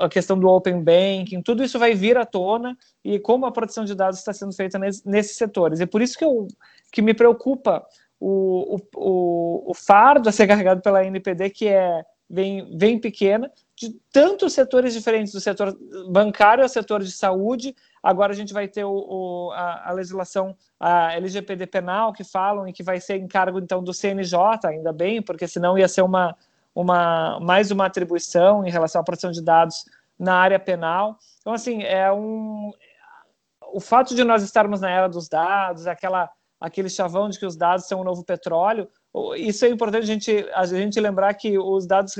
[0.00, 3.84] a questão do open banking, tudo isso vai vir à tona e como a proteção
[3.84, 5.80] de dados está sendo feita nesses setores.
[5.80, 6.48] E por isso que, eu,
[6.92, 7.86] que me preocupa
[8.20, 13.90] o, o, o, fardo a ser carregado pela NPD, que é bem, bem pequena, de
[14.12, 15.76] tantos setores diferentes, do setor
[16.10, 17.74] bancário ao setor de saúde.
[18.02, 22.66] Agora a gente vai ter o, o a, a, legislação, a LGPD penal, que falam
[22.66, 26.34] e que vai ser encargo então do CNJ, ainda bem, porque senão ia ser uma,
[26.74, 29.84] uma mais uma atribuição em relação à proteção de dados
[30.18, 31.18] na área penal.
[31.40, 32.70] Então, assim, é um.
[33.72, 37.56] O fato de nós estarmos na era dos dados, aquela, aquele chavão de que os
[37.56, 38.88] dados são o novo petróleo,
[39.36, 42.14] isso é importante a gente, a gente lembrar que os dados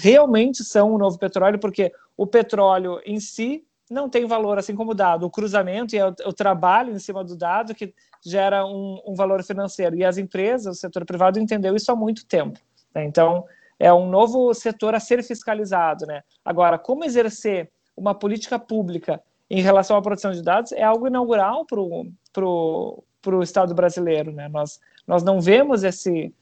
[0.00, 4.92] realmente são o novo petróleo, porque o petróleo em si não tem valor, assim como
[4.92, 5.26] o dado.
[5.26, 9.42] O cruzamento e o, o trabalho em cima do dado que gera um, um, valor
[9.44, 9.94] financeiro.
[9.96, 12.58] E as empresas, o setor privado, entendeu isso há muito tempo.
[12.94, 13.04] Né?
[13.04, 13.44] Então,
[13.78, 16.06] é um novo setor a ser fiscalizado.
[16.06, 16.22] Né?
[16.44, 21.66] Agora, como exercer uma política pública em relação à produção de dados é algo inaugural
[21.66, 21.80] para
[22.46, 23.04] o
[23.42, 24.32] Estado brasileiro.
[24.32, 24.48] Né?
[24.48, 26.32] Nós nós não vemos esse.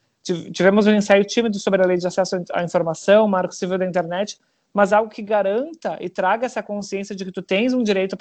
[0.52, 4.38] Tivemos um ensaio tímido sobre a lei de acesso à informação, marco civil da internet,
[4.72, 8.16] mas algo que garanta e traga essa consciência de que tu tens um direito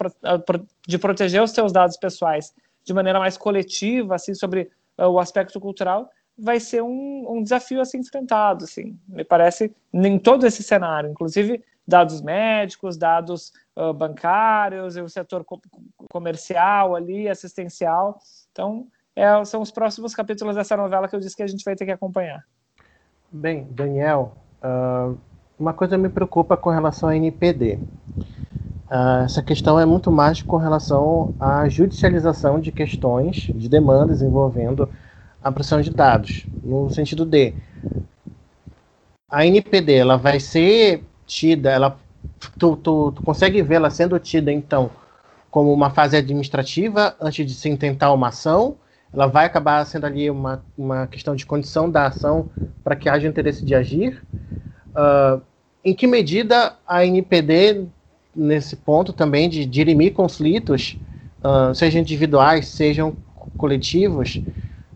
[0.87, 2.53] de proteger os teus dados pessoais
[2.85, 7.81] de maneira mais coletiva, assim, sobre uh, o aspecto cultural, vai ser um, um, desafio
[7.81, 13.93] a ser enfrentado, assim, me parece, em todo esse cenário, inclusive dados médicos, dados uh,
[13.93, 15.59] bancários, o setor co
[16.09, 18.19] comercial ali, assistencial,
[18.51, 21.75] então é, são os próximos capítulos dessa novela que eu disse que a gente vai
[21.75, 22.43] ter que acompanhar.
[23.31, 24.33] Bem, Daniel,
[24.63, 25.17] uh,
[25.59, 27.79] uma coisa me preocupa com relação à NPD.
[28.89, 34.89] Uh, essa questão é muito mais com relação à judicialização de questões, de demandas envolvendo
[35.43, 37.53] a proteção de dados, no sentido de
[39.29, 41.97] a NPD ela vai ser tida, ela
[42.57, 44.89] tu, tu, tu consegue vê-la sendo tida então
[45.49, 48.77] como uma fase administrativa antes de se intentar uma ação
[49.13, 52.49] ela vai acabar sendo ali uma, uma questão de condição da ação
[52.83, 54.21] para que haja interesse de agir.
[54.89, 55.41] Uh,
[55.83, 57.85] em que medida a NPD,
[58.35, 60.97] nesse ponto também de dirimir conflitos,
[61.43, 63.15] uh, sejam individuais, sejam
[63.57, 64.41] coletivos,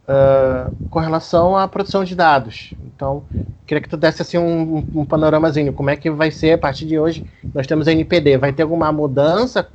[0.04, 2.74] uh, com relação à produção de dados.
[2.86, 3.24] Então,
[3.66, 6.86] queria que tu desse assim, um, um panoramazinho, como é que vai ser a partir
[6.86, 9.68] de hoje, nós temos a NPD, vai ter alguma mudança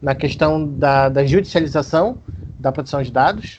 [0.00, 2.22] na questão da, da judicialização
[2.58, 3.58] da produção de dados?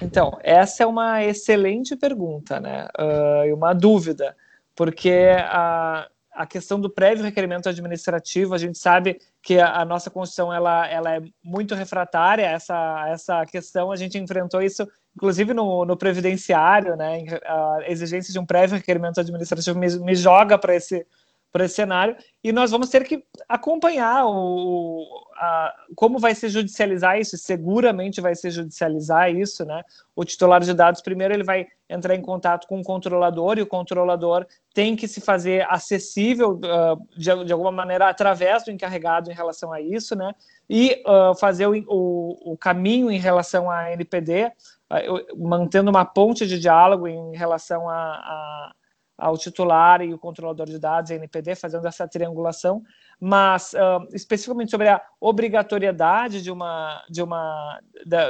[0.00, 2.88] Então, essa é uma excelente pergunta, né?
[2.98, 4.36] Uh, e uma dúvida,
[4.76, 10.08] porque a, a questão do prévio requerimento administrativo, a gente sabe que a, a nossa
[10.08, 15.52] Constituição ela, ela é muito refratária a essa, essa questão, a gente enfrentou isso, inclusive
[15.52, 17.24] no, no Previdenciário, né?
[17.44, 21.04] A exigência de um prévio requerimento administrativo me, me joga para esse
[21.52, 25.04] para esse cenário e nós vamos ter que acompanhar o,
[25.36, 27.36] a, como vai se judicializar isso.
[27.36, 29.82] Seguramente vai se judicializar isso, né?
[30.14, 33.66] O titular de dados primeiro ele vai entrar em contato com o controlador e o
[33.66, 39.34] controlador tem que se fazer acessível uh, de, de, alguma maneira através do encarregado em
[39.34, 40.32] relação a isso, né?
[40.68, 44.52] E uh, fazer o, o, o, caminho em relação à NPD,
[44.92, 48.72] uh, mantendo uma ponte de diálogo em relação a, a
[49.18, 52.82] ao titular e o controlador de dados, a NPD, fazendo essa triangulação,
[53.20, 57.80] mas uh, especificamente sobre a obrigatoriedade de uma, de uma,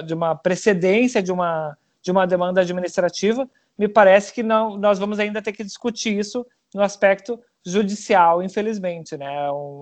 [0.07, 5.19] de uma precedência de uma, de uma demanda administrativa, me parece que não, nós vamos
[5.19, 9.27] ainda ter que discutir isso no aspecto judicial, infelizmente, né?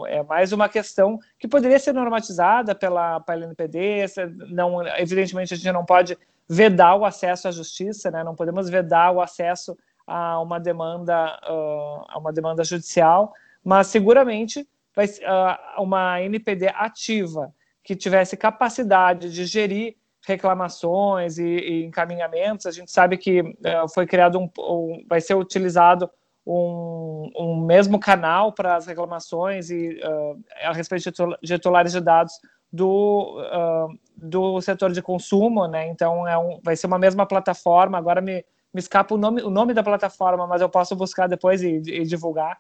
[0.09, 4.07] É, é mais uma questão que poderia ser normatizada pela, pela NPD,
[4.51, 8.25] não, evidentemente a gente não pode vedar o acesso à justiça, né?
[8.25, 9.77] Não podemos vedar o acesso
[10.07, 13.33] a uma demanda, uh, a uma demanda judicial,
[13.65, 17.53] mas seguramente vai, uh, uma NPD ativa
[17.83, 22.67] que tivesse capacidade de gerir reclamações e, e encaminhamentos.
[22.67, 26.09] A gente sabe que uh, foi criado um, um, vai ser utilizado
[26.47, 30.01] um, um mesmo canal para as reclamações e
[30.63, 31.11] a respeito
[31.43, 32.35] de titulares de dados
[32.73, 33.43] do,
[34.17, 35.89] do setor de consumo, né?
[35.89, 37.99] Então é um, vai ser uma mesma plataforma.
[37.99, 38.45] Agora me
[38.77, 42.05] me escapa o nome, o nome da plataforma, mas eu posso buscar depois e, e
[42.05, 42.59] divulgar.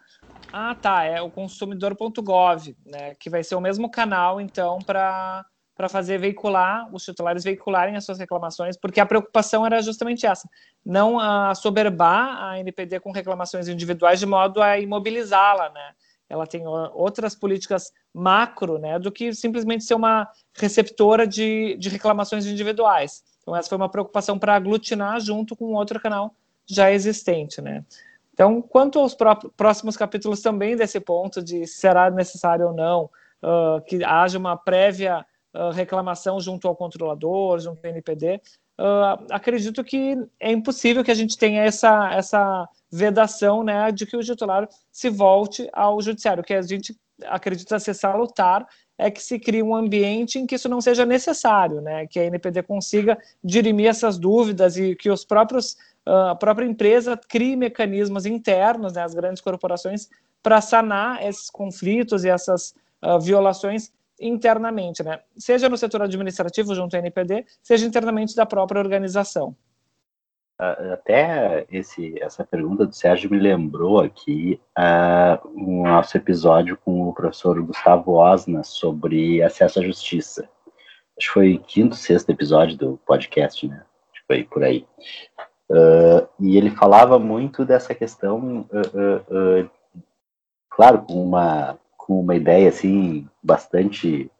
[0.50, 5.44] Ah, tá, é o consumidor.gov, né, que vai ser o mesmo canal, então, para
[5.76, 10.48] para fazer veicular, os titulares veicularem as suas reclamações, porque a preocupação era justamente essa,
[10.82, 15.92] não a soberbar a NPD com reclamações individuais de modo a imobilizá-la, né?
[16.30, 22.46] Ela tem outras políticas macro, né, do que simplesmente ser uma receptora de, de reclamações
[22.46, 23.22] individuais.
[23.46, 26.34] Então, essa foi uma preocupação para aglutinar junto com outro canal
[26.66, 27.84] já existente, né?
[28.34, 29.16] Então, quanto aos
[29.56, 35.24] próximos capítulos também desse ponto de será necessário ou não uh, que haja uma prévia
[35.54, 38.40] uh, reclamação junto ao controlador, junto ao NPD,
[38.80, 44.16] uh, acredito que é impossível que a gente tenha essa, essa vedação né, de que
[44.16, 46.42] o titular se volte ao judiciário.
[46.42, 48.66] Que a gente acredita ser salutar
[48.98, 52.24] é que se crie um ambiente em que isso não seja necessário, né, que a
[52.24, 55.76] NPD consiga dirimir essas dúvidas e que os próprios
[56.06, 60.08] uh, a própria empresa crie mecanismos internos, né, as grandes corporações,
[60.42, 62.74] para sanar esses conflitos e essas
[63.04, 65.20] uh, violações internamente, né?
[65.36, 69.54] Seja no setor administrativo junto à NPD, seja internamente da própria organização.
[70.58, 77.12] Até esse, essa pergunta do Sérgio me lembrou aqui uh, um nosso episódio com o
[77.12, 80.48] professor Gustavo Osna sobre acesso à justiça.
[81.18, 83.84] Acho que foi quinto, sexto episódio do podcast, né?
[84.10, 84.86] Acho que foi por aí.
[85.70, 89.70] Uh, e ele falava muito dessa questão, uh,
[90.70, 94.30] claro, com uma com uma ideia assim bastante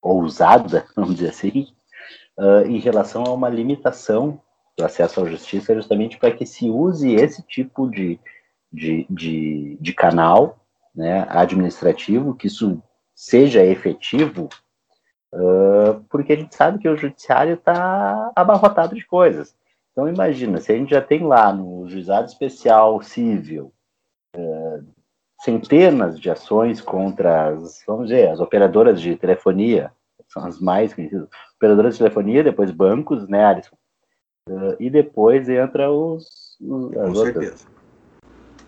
[0.00, 1.68] ousada, vamos dizer assim,
[2.66, 4.38] em relação a uma limitação
[4.78, 8.18] do acesso à justiça, justamente para que se use esse tipo de,
[8.72, 10.64] de, de, de canal
[10.94, 12.80] né, administrativo, que isso
[13.12, 14.48] seja efetivo,
[15.34, 19.54] uh, porque a gente sabe que o judiciário está abarrotado de coisas.
[19.90, 23.72] Então imagina, se a gente já tem lá no juizado especial civil
[24.36, 24.86] uh,
[25.40, 29.92] centenas de ações contra as, vamos dizer, as operadoras de telefonia,
[30.28, 33.76] são as mais conhecidas, operadoras de telefonia, depois bancos, né, Alisson?
[34.48, 37.24] Uh, e depois entra os, os Com outras.
[37.24, 37.68] Certeza.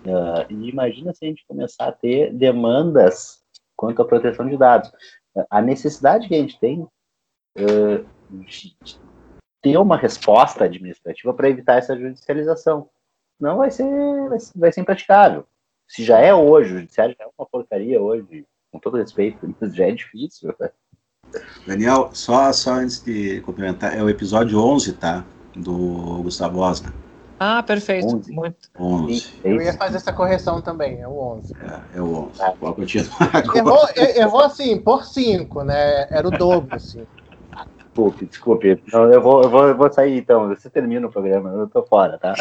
[0.04, 3.42] Uh, e imagina se a gente começar a ter demandas
[3.76, 4.90] quanto à proteção de dados.
[5.34, 6.86] Uh, a necessidade que a gente tem
[7.56, 8.76] de
[9.60, 12.88] ter uma resposta administrativa para evitar essa judicialização.
[13.38, 13.84] Não vai ser,
[14.54, 15.44] vai ser, impraticável
[15.90, 19.88] se já é hoje, o judiciário já é uma porcaria hoje, com todo respeito, já
[19.88, 20.54] é difícil.
[21.66, 25.24] Daniel, só, só antes de complementar, é o episódio 11, tá?
[25.62, 26.92] Do Gustavo Osna.
[27.38, 28.16] Ah, perfeito.
[28.16, 28.32] 11.
[28.32, 28.70] Muito.
[28.78, 29.40] 11.
[29.42, 31.54] Eu ia fazer essa correção também, é o 11.
[31.62, 32.56] É, é o 11.
[32.60, 33.58] Pode continuar agora.
[33.58, 36.06] Errou, errou assim, por 5, né?
[36.10, 37.06] Era o dobro, assim.
[37.90, 38.82] Desculpe, desculpe.
[38.92, 40.48] Não, eu, vou, eu, vou, eu vou sair então.
[40.48, 42.34] Você termina o programa, eu tô fora, tá?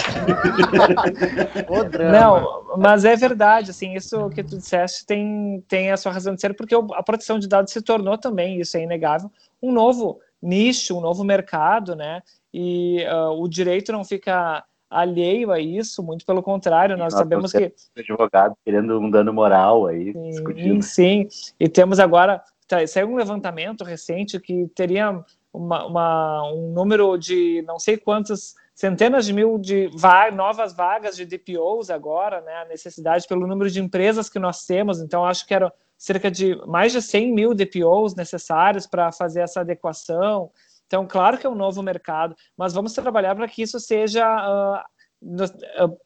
[2.11, 6.41] Não, mas é verdade, assim, isso que tu disseste tem, tem a sua razão de
[6.41, 10.97] ser, porque a proteção de dados se tornou também, isso é inegável, um novo nicho,
[10.97, 12.22] um novo mercado, né?
[12.53, 17.51] E uh, o direito não fica alheio a isso, muito pelo contrário, nós, nós sabemos
[17.51, 17.71] que.
[17.95, 20.81] Advogado querendo um dano moral aí, sim, discutindo.
[20.81, 21.27] Sim,
[21.59, 22.41] e temos agora.
[22.67, 28.53] Tá, saiu um levantamento recente que teria uma, uma, um número de não sei quantas
[28.75, 33.69] centenas de mil de va novas vagas de DPOs agora, né, a necessidade pelo número
[33.69, 37.53] de empresas que nós temos, então acho que eram cerca de mais de 100 mil
[37.53, 40.49] DPOs necessários para fazer essa adequação,
[40.89, 45.85] então claro que é um novo mercado, mas vamos trabalhar para que isso seja uh,
[45.85, 45.97] uh,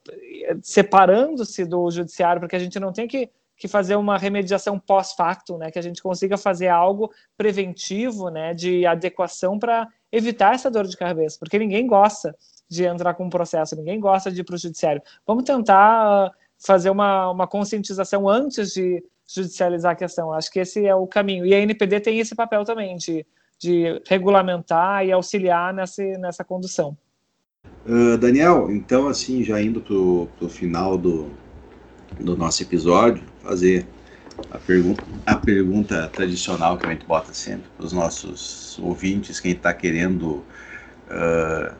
[0.62, 5.72] separando-se do judiciário, porque a gente não tem que que fazer uma remediação pós-facto, né,
[5.72, 10.98] que a gente consiga fazer algo preventivo, né, de adequação para evitar essa dor de
[10.98, 12.36] cabeça, porque ninguém gosta
[12.68, 15.02] de entrar com um processo, ninguém gosta de ir para o judiciário.
[15.26, 20.34] Vamos tentar uh, fazer uma, uma conscientização antes de judicializar a questão.
[20.34, 21.46] Acho que esse é o caminho.
[21.46, 23.26] E a NPD tem esse papel também de,
[23.64, 26.98] de regulamentar e auxiliar nessa, nessa condução.
[27.86, 31.30] Uh, Daniel, então assim, já indo para o final do,
[32.20, 33.86] do nosso episódio, fazer
[34.52, 39.52] a pergunta, a pergunta tradicional que a gente bota sempre para os nossos ouvintes, quem
[39.52, 40.44] está querendo
[41.10, 41.76] uh,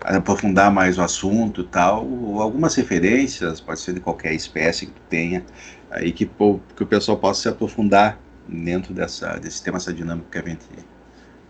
[0.00, 2.00] aprofundar mais o assunto e tal,
[2.40, 5.44] algumas referências, pode ser de qualquer espécie que tu tenha,
[5.90, 8.18] aí que, que o pessoal possa se aprofundar
[8.48, 10.66] dentro dessa, desse tema, essa dinâmica que a gente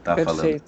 [0.03, 0.61] está falando.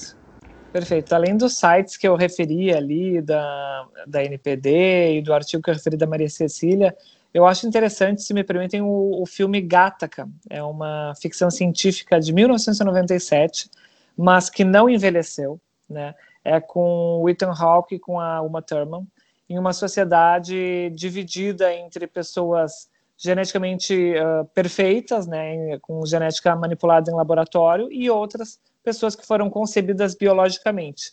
[0.73, 1.13] Perfeito.
[1.13, 5.75] Além dos sites que eu referi ali, da, da NPD e do artigo que eu
[5.75, 6.97] referi da Maria Cecília,
[7.33, 10.29] eu acho interessante, se me permitem, o, o filme Gattaca.
[10.51, 13.71] É uma ficção científica de 1997,
[14.17, 16.15] mas que não envelheceu, né?
[16.45, 19.07] É com o Ethan Hawke e com a Uma Thurman,
[19.49, 27.89] em uma sociedade dividida entre pessoas geneticamente uh, perfeitas, né, com genética manipulada em laboratório,
[27.93, 31.11] e outras pessoas que foram concebidas biologicamente.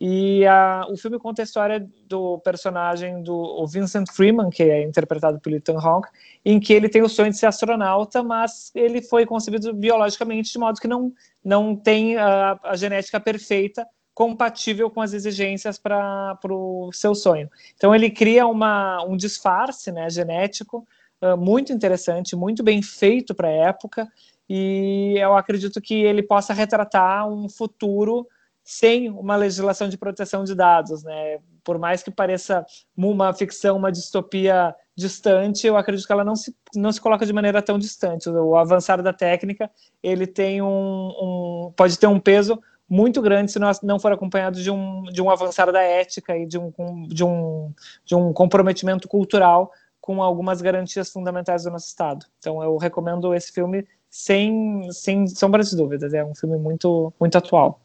[0.00, 5.38] E a, o filme conta a história do personagem do Vincent Freeman, que é interpretado
[5.38, 6.08] pelo Ethan Hawke,
[6.42, 10.58] em que ele tem o sonho de ser astronauta, mas ele foi concebido biologicamente de
[10.58, 11.12] modo que não,
[11.44, 17.50] não tem a, a genética perfeita compatível com as exigências para o seu sonho.
[17.76, 20.86] Então ele cria uma, um disfarce né, genético
[21.22, 24.10] uh, muito interessante, muito bem feito para a época,
[24.52, 28.26] e eu acredito que ele possa retratar um futuro
[28.64, 31.38] sem uma legislação de proteção de dados, né?
[31.62, 36.52] Por mais que pareça uma ficção, uma distopia distante, eu acredito que ela não se,
[36.74, 38.28] não se coloca de maneira tão distante.
[38.28, 39.70] O avançar da técnica,
[40.02, 44.60] ele tem um, um pode ter um peso muito grande se nós não for acompanhado
[44.60, 46.72] de um, de um avançar da ética e de um,
[47.06, 47.72] de um,
[48.04, 49.70] de um comprometimento cultural
[50.10, 52.26] com algumas garantias fundamentais do nosso Estado.
[52.40, 56.12] Então, eu recomendo esse filme sem, sem sombra de dúvidas.
[56.12, 57.80] É um filme muito, muito atual.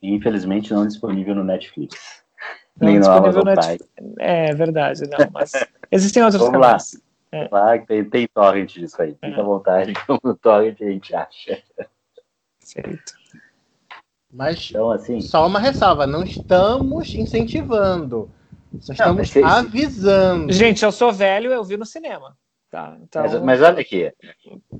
[0.00, 2.24] Infelizmente, não disponível no Netflix.
[2.80, 4.16] Não nem no Amazon Prime.
[4.18, 5.52] É verdade, não, mas
[5.92, 6.94] existem outros Vamos canais.
[6.94, 7.38] lá.
[7.40, 7.48] É.
[7.52, 9.12] Lá tem, tem torrent disso aí.
[9.12, 9.40] Fica é.
[9.40, 9.92] à vontade,
[10.24, 11.62] no torrent a gente acha.
[12.60, 13.12] Certo.
[14.32, 18.30] Mas então, assim, só uma ressalva, não estamos incentivando.
[18.80, 20.52] Só estamos não, avisando.
[20.52, 22.36] Gente, eu sou velho, eu vi no cinema.
[22.70, 23.22] Tá, então...
[23.22, 24.12] mas, mas olha aqui,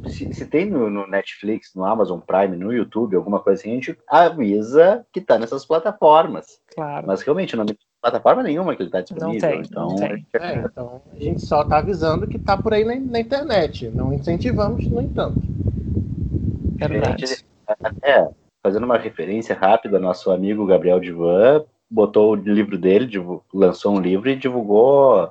[0.09, 3.75] se, se tem no, no, Netflix, no Amazon Prime, no YouTube, alguma coisa assim, a
[3.75, 6.61] gente avisa que tá nessas plataformas.
[6.75, 7.07] Claro.
[7.07, 9.41] Mas realmente não tem plataforma nenhuma que ele tá disponível.
[9.41, 9.89] Não tem, então...
[9.89, 10.27] Não tem.
[10.35, 13.89] É, então a gente só tá avisando que tá por aí na, na internet.
[13.89, 15.41] Não incentivamos, no entanto.
[16.79, 17.25] É verdade.
[18.03, 18.29] É,
[18.63, 23.11] fazendo uma referência rápida, nosso amigo Gabriel Divan botou o livro dele,
[23.53, 25.25] lançou um livro e divulgou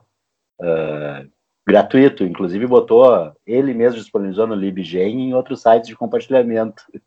[0.59, 1.29] uh,
[1.67, 6.83] gratuito, inclusive botou, ele mesmo disponibilizou no LibGen e em outros sites de compartilhamento.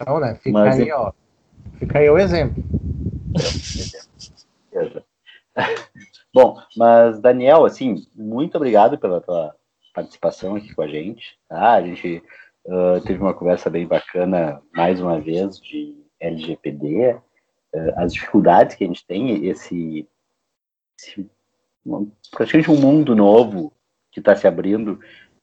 [0.00, 1.12] Então, né, fica Mas, aí, ó,
[1.80, 2.62] fica aí o exemplo.
[6.32, 9.52] Bom, mas Daniel, assim, muito obrigado pela tua
[9.92, 11.72] participação aqui com a gente, tá?
[11.72, 12.22] A gente
[12.66, 17.18] uh, teve uma conversa bem bacana, mais uma vez, de LGPD,
[17.96, 20.08] as dificuldades que a gente tem, esse,
[20.98, 21.30] esse
[22.30, 23.72] praticamente um mundo novo
[24.10, 24.98] que está se abrindo,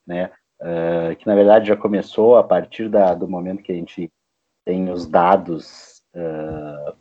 [0.05, 0.31] né?
[0.59, 4.11] Uh, que na verdade já começou a partir da, do momento que a gente
[4.65, 6.95] tem os dados uh,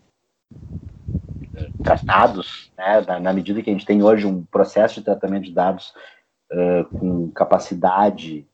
[1.83, 3.01] tratados, né?
[3.03, 5.95] Na, na, medida que a gente tem hoje um processo de tratamento de dados
[6.53, 8.47] uh, com capacidade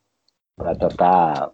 [0.57, 1.51] para tratar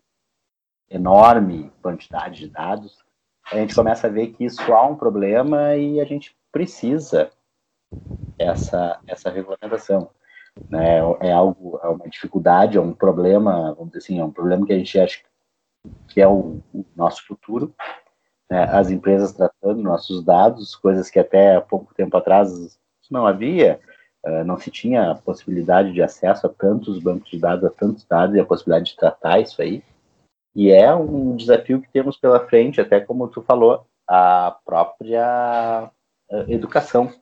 [0.90, 3.03] enorme quantidade de dados,
[3.50, 7.30] a gente começa a ver que isso há um problema e a gente precisa
[8.38, 10.10] essa, essa regulamentação.
[10.68, 10.98] Né?
[11.20, 14.72] É algo, é uma dificuldade, é um problema, vamos dizer assim, é um problema que
[14.72, 15.20] a gente acha
[16.08, 17.74] que é o, o nosso futuro.
[18.50, 18.64] Né?
[18.64, 22.78] As empresas tratando nossos dados, coisas que até pouco tempo atrás
[23.10, 23.80] não havia,
[24.24, 28.04] uh, não se tinha a possibilidade de acesso a tantos bancos de dados, a tantos
[28.04, 29.82] dados e a possibilidade de tratar isso aí.
[30.54, 35.90] E é um desafio que temos pela frente, até como tu falou, a própria
[36.30, 37.12] uh, educação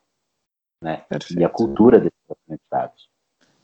[0.83, 1.03] né?
[1.37, 3.09] E a cultura desses dados.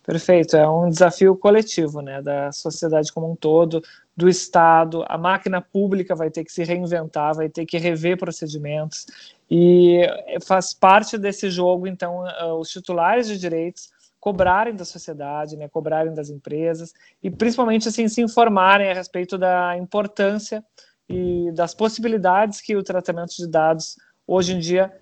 [0.05, 3.83] Perfeito, é um desafio coletivo, né, da sociedade como um todo,
[4.17, 9.05] do Estado, a máquina pública vai ter que se reinventar, vai ter que rever procedimentos,
[9.51, 10.01] e
[10.47, 12.25] faz parte desse jogo, então,
[12.59, 13.91] os titulares de direitos
[14.21, 16.93] cobrarem da sociedade, né, cobrarem das empresas,
[17.23, 20.65] e principalmente, assim, se informarem a respeito da importância
[21.09, 23.97] e das possibilidades que o tratamento de dados
[24.27, 24.93] hoje em dia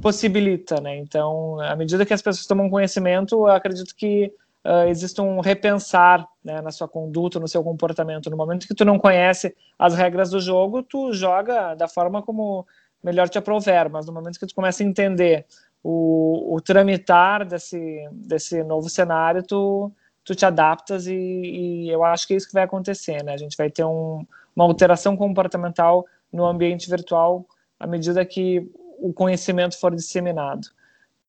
[0.00, 0.96] possibilita, né?
[0.98, 4.32] Então, à medida que as pessoas tomam conhecimento, eu acredito que
[4.64, 8.30] uh, existe um repensar né, na sua conduta, no seu comportamento.
[8.30, 12.66] No momento que tu não conhece as regras do jogo, tu joga da forma como
[13.02, 15.46] melhor te aprouver, mas no momento que tu começa a entender
[15.82, 19.90] o, o tramitar desse, desse novo cenário, tu,
[20.24, 23.32] tu te adaptas e, e, eu acho que é isso que vai acontecer, né?
[23.32, 24.24] A gente vai ter um,
[24.54, 27.44] uma alteração comportamental no ambiente virtual
[27.78, 30.68] à medida que o conhecimento for disseminado.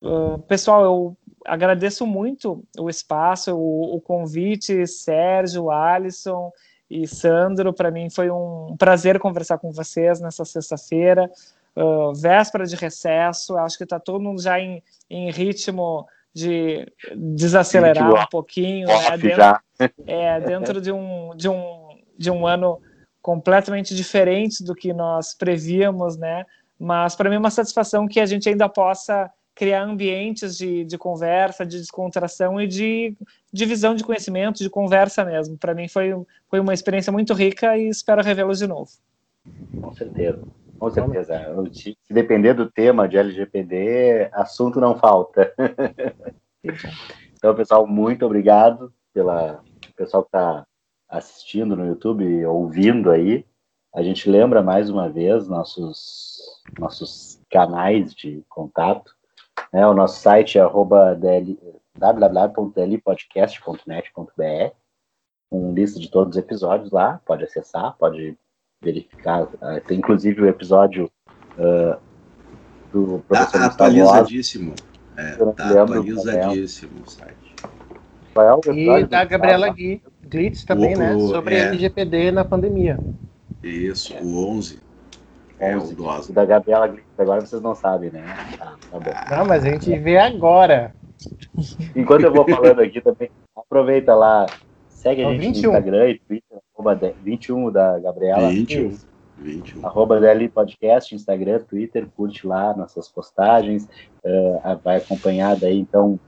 [0.01, 6.51] Uh, pessoal, eu agradeço muito o espaço, o, o convite, Sérgio, Alisson
[6.89, 7.73] e Sandro.
[7.73, 11.30] Para mim foi um prazer conversar com vocês nessa sexta-feira,
[11.75, 13.57] uh, véspera de recesso.
[13.57, 19.17] Acho que está todo mundo já em, em ritmo de desacelerar um pouquinho, né?
[19.17, 19.59] dentro,
[20.07, 22.81] é, dentro de um, de, um, de um ano
[23.21, 26.45] completamente diferente do que nós prevíamos, né?
[26.79, 30.97] Mas para mim é uma satisfação que a gente ainda possa criar ambientes de, de
[30.97, 33.15] conversa, de descontração e de
[33.51, 35.57] divisão de conhecimento, de conversa mesmo.
[35.57, 36.09] Para mim foi,
[36.49, 38.89] foi uma experiência muito rica e espero revê-los de novo.
[39.79, 40.41] Com certeza,
[40.84, 41.39] com certeza.
[41.73, 45.53] Se depender do tema de LGPD, assunto não falta.
[47.34, 49.64] então, pessoal, muito obrigado pela
[49.95, 50.68] pessoal que está
[51.07, 53.45] assistindo no YouTube, ouvindo aí.
[53.95, 59.15] A gente lembra mais uma vez nossos, nossos canais de contato.
[59.72, 59.88] Né?
[59.88, 60.64] O nosso site é
[61.95, 64.76] www.dlpodcast.net.br
[65.49, 68.38] com lista de todos os episódios lá, pode acessar, pode
[68.84, 69.43] verificar.
[69.43, 71.10] Uh, tem inclusive o episódio
[71.57, 71.97] uh,
[72.91, 74.73] do professor tá atualizadíssimo.
[75.15, 77.43] É, tá atualizadíssimo o site.
[78.35, 81.19] É e da Gabriela Gui, Glitz também, o, né?
[81.19, 81.60] Sobre é.
[81.68, 82.97] LGPD na pandemia.
[83.61, 84.80] Isso, o 11.
[85.60, 86.34] É o 12.
[86.34, 88.23] Da Gabriela Glitz, agora vocês não sabem, né?
[88.60, 89.35] Ah, tá bom.
[89.35, 90.95] Não, mas a gente vê agora.
[91.95, 94.47] Enquanto eu vou falando aqui também, aproveita lá,
[94.89, 95.61] segue a gente 21.
[95.61, 98.49] no Instagram e Twitter, arroba 21 da Gabriela.
[98.49, 98.97] 21.
[99.38, 99.85] 21.
[99.85, 103.88] Arroba DL Podcast, Instagram, Twitter, curte lá nossas postagens,
[104.23, 106.19] uh, vai acompanhar daí, então,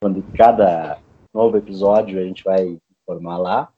[0.00, 0.98] quando cada
[1.32, 3.68] novo episódio a gente vai informar lá.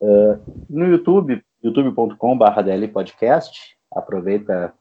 [0.00, 0.38] Uh,
[0.68, 4.72] no YouTube, youtube.com.br DL Podcast, aproveita,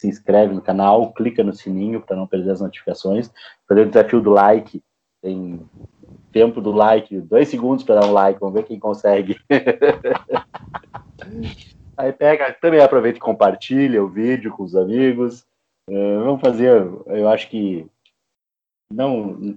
[0.00, 3.30] se inscreve no canal, clica no sininho para não perder as notificações,
[3.68, 4.80] fazer o desafio do like,
[5.20, 5.68] tem
[6.34, 9.38] tempo do like, dois segundos para dar um like, vamos ver quem consegue.
[11.96, 15.46] Aí pega, também aproveita e compartilha o vídeo com os amigos.
[15.88, 16.72] Uh, vamos fazer,
[17.06, 17.86] eu acho que
[18.92, 19.56] não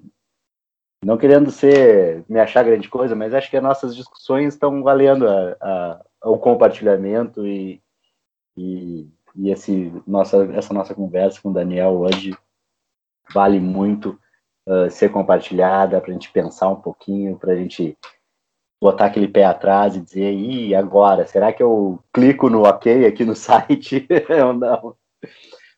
[1.04, 5.28] não querendo ser me achar grande coisa, mas acho que as nossas discussões estão valendo
[5.28, 7.82] a, a, o compartilhamento e,
[8.56, 12.38] e, e, esse nossa, essa nossa conversa com o Daniel hoje
[13.34, 14.20] vale muito
[14.68, 17.98] uh, ser compartilhada para a gente pensar um pouquinho, para a gente
[18.80, 23.26] botar aquele pé atrás e dizer, e agora, será que eu clico no ok aqui
[23.26, 24.06] no site
[24.46, 24.96] ou não?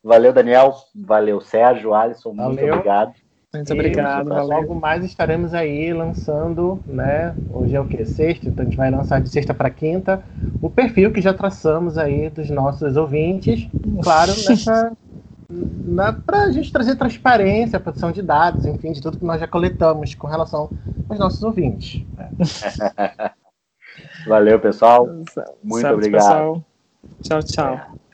[0.04, 0.74] Valeu, Daniel.
[0.96, 2.34] Valeu, Sérgio, Alisson.
[2.34, 2.54] Valeu.
[2.54, 3.14] Muito obrigado.
[3.54, 4.32] Muito obrigado.
[4.32, 7.36] E, logo mais estaremos aí lançando, né?
[7.52, 8.06] Hoje é o que?
[8.06, 10.24] Sexta, então a gente vai lançar de sexta para quinta
[10.62, 13.68] o perfil que já traçamos aí dos nossos ouvintes.
[14.04, 14.92] Claro, nessa.
[16.26, 20.14] Para a gente trazer transparência, produção de dados, enfim, de tudo que nós já coletamos
[20.14, 20.70] com relação
[21.10, 22.06] aos nossos ouvintes.
[22.16, 22.30] Né?
[24.28, 25.08] Valeu, pessoal.
[25.64, 26.22] Muito obrigado.
[26.22, 26.66] Pessoal.
[27.22, 27.74] Tchau, tchau.
[27.76, 28.09] É.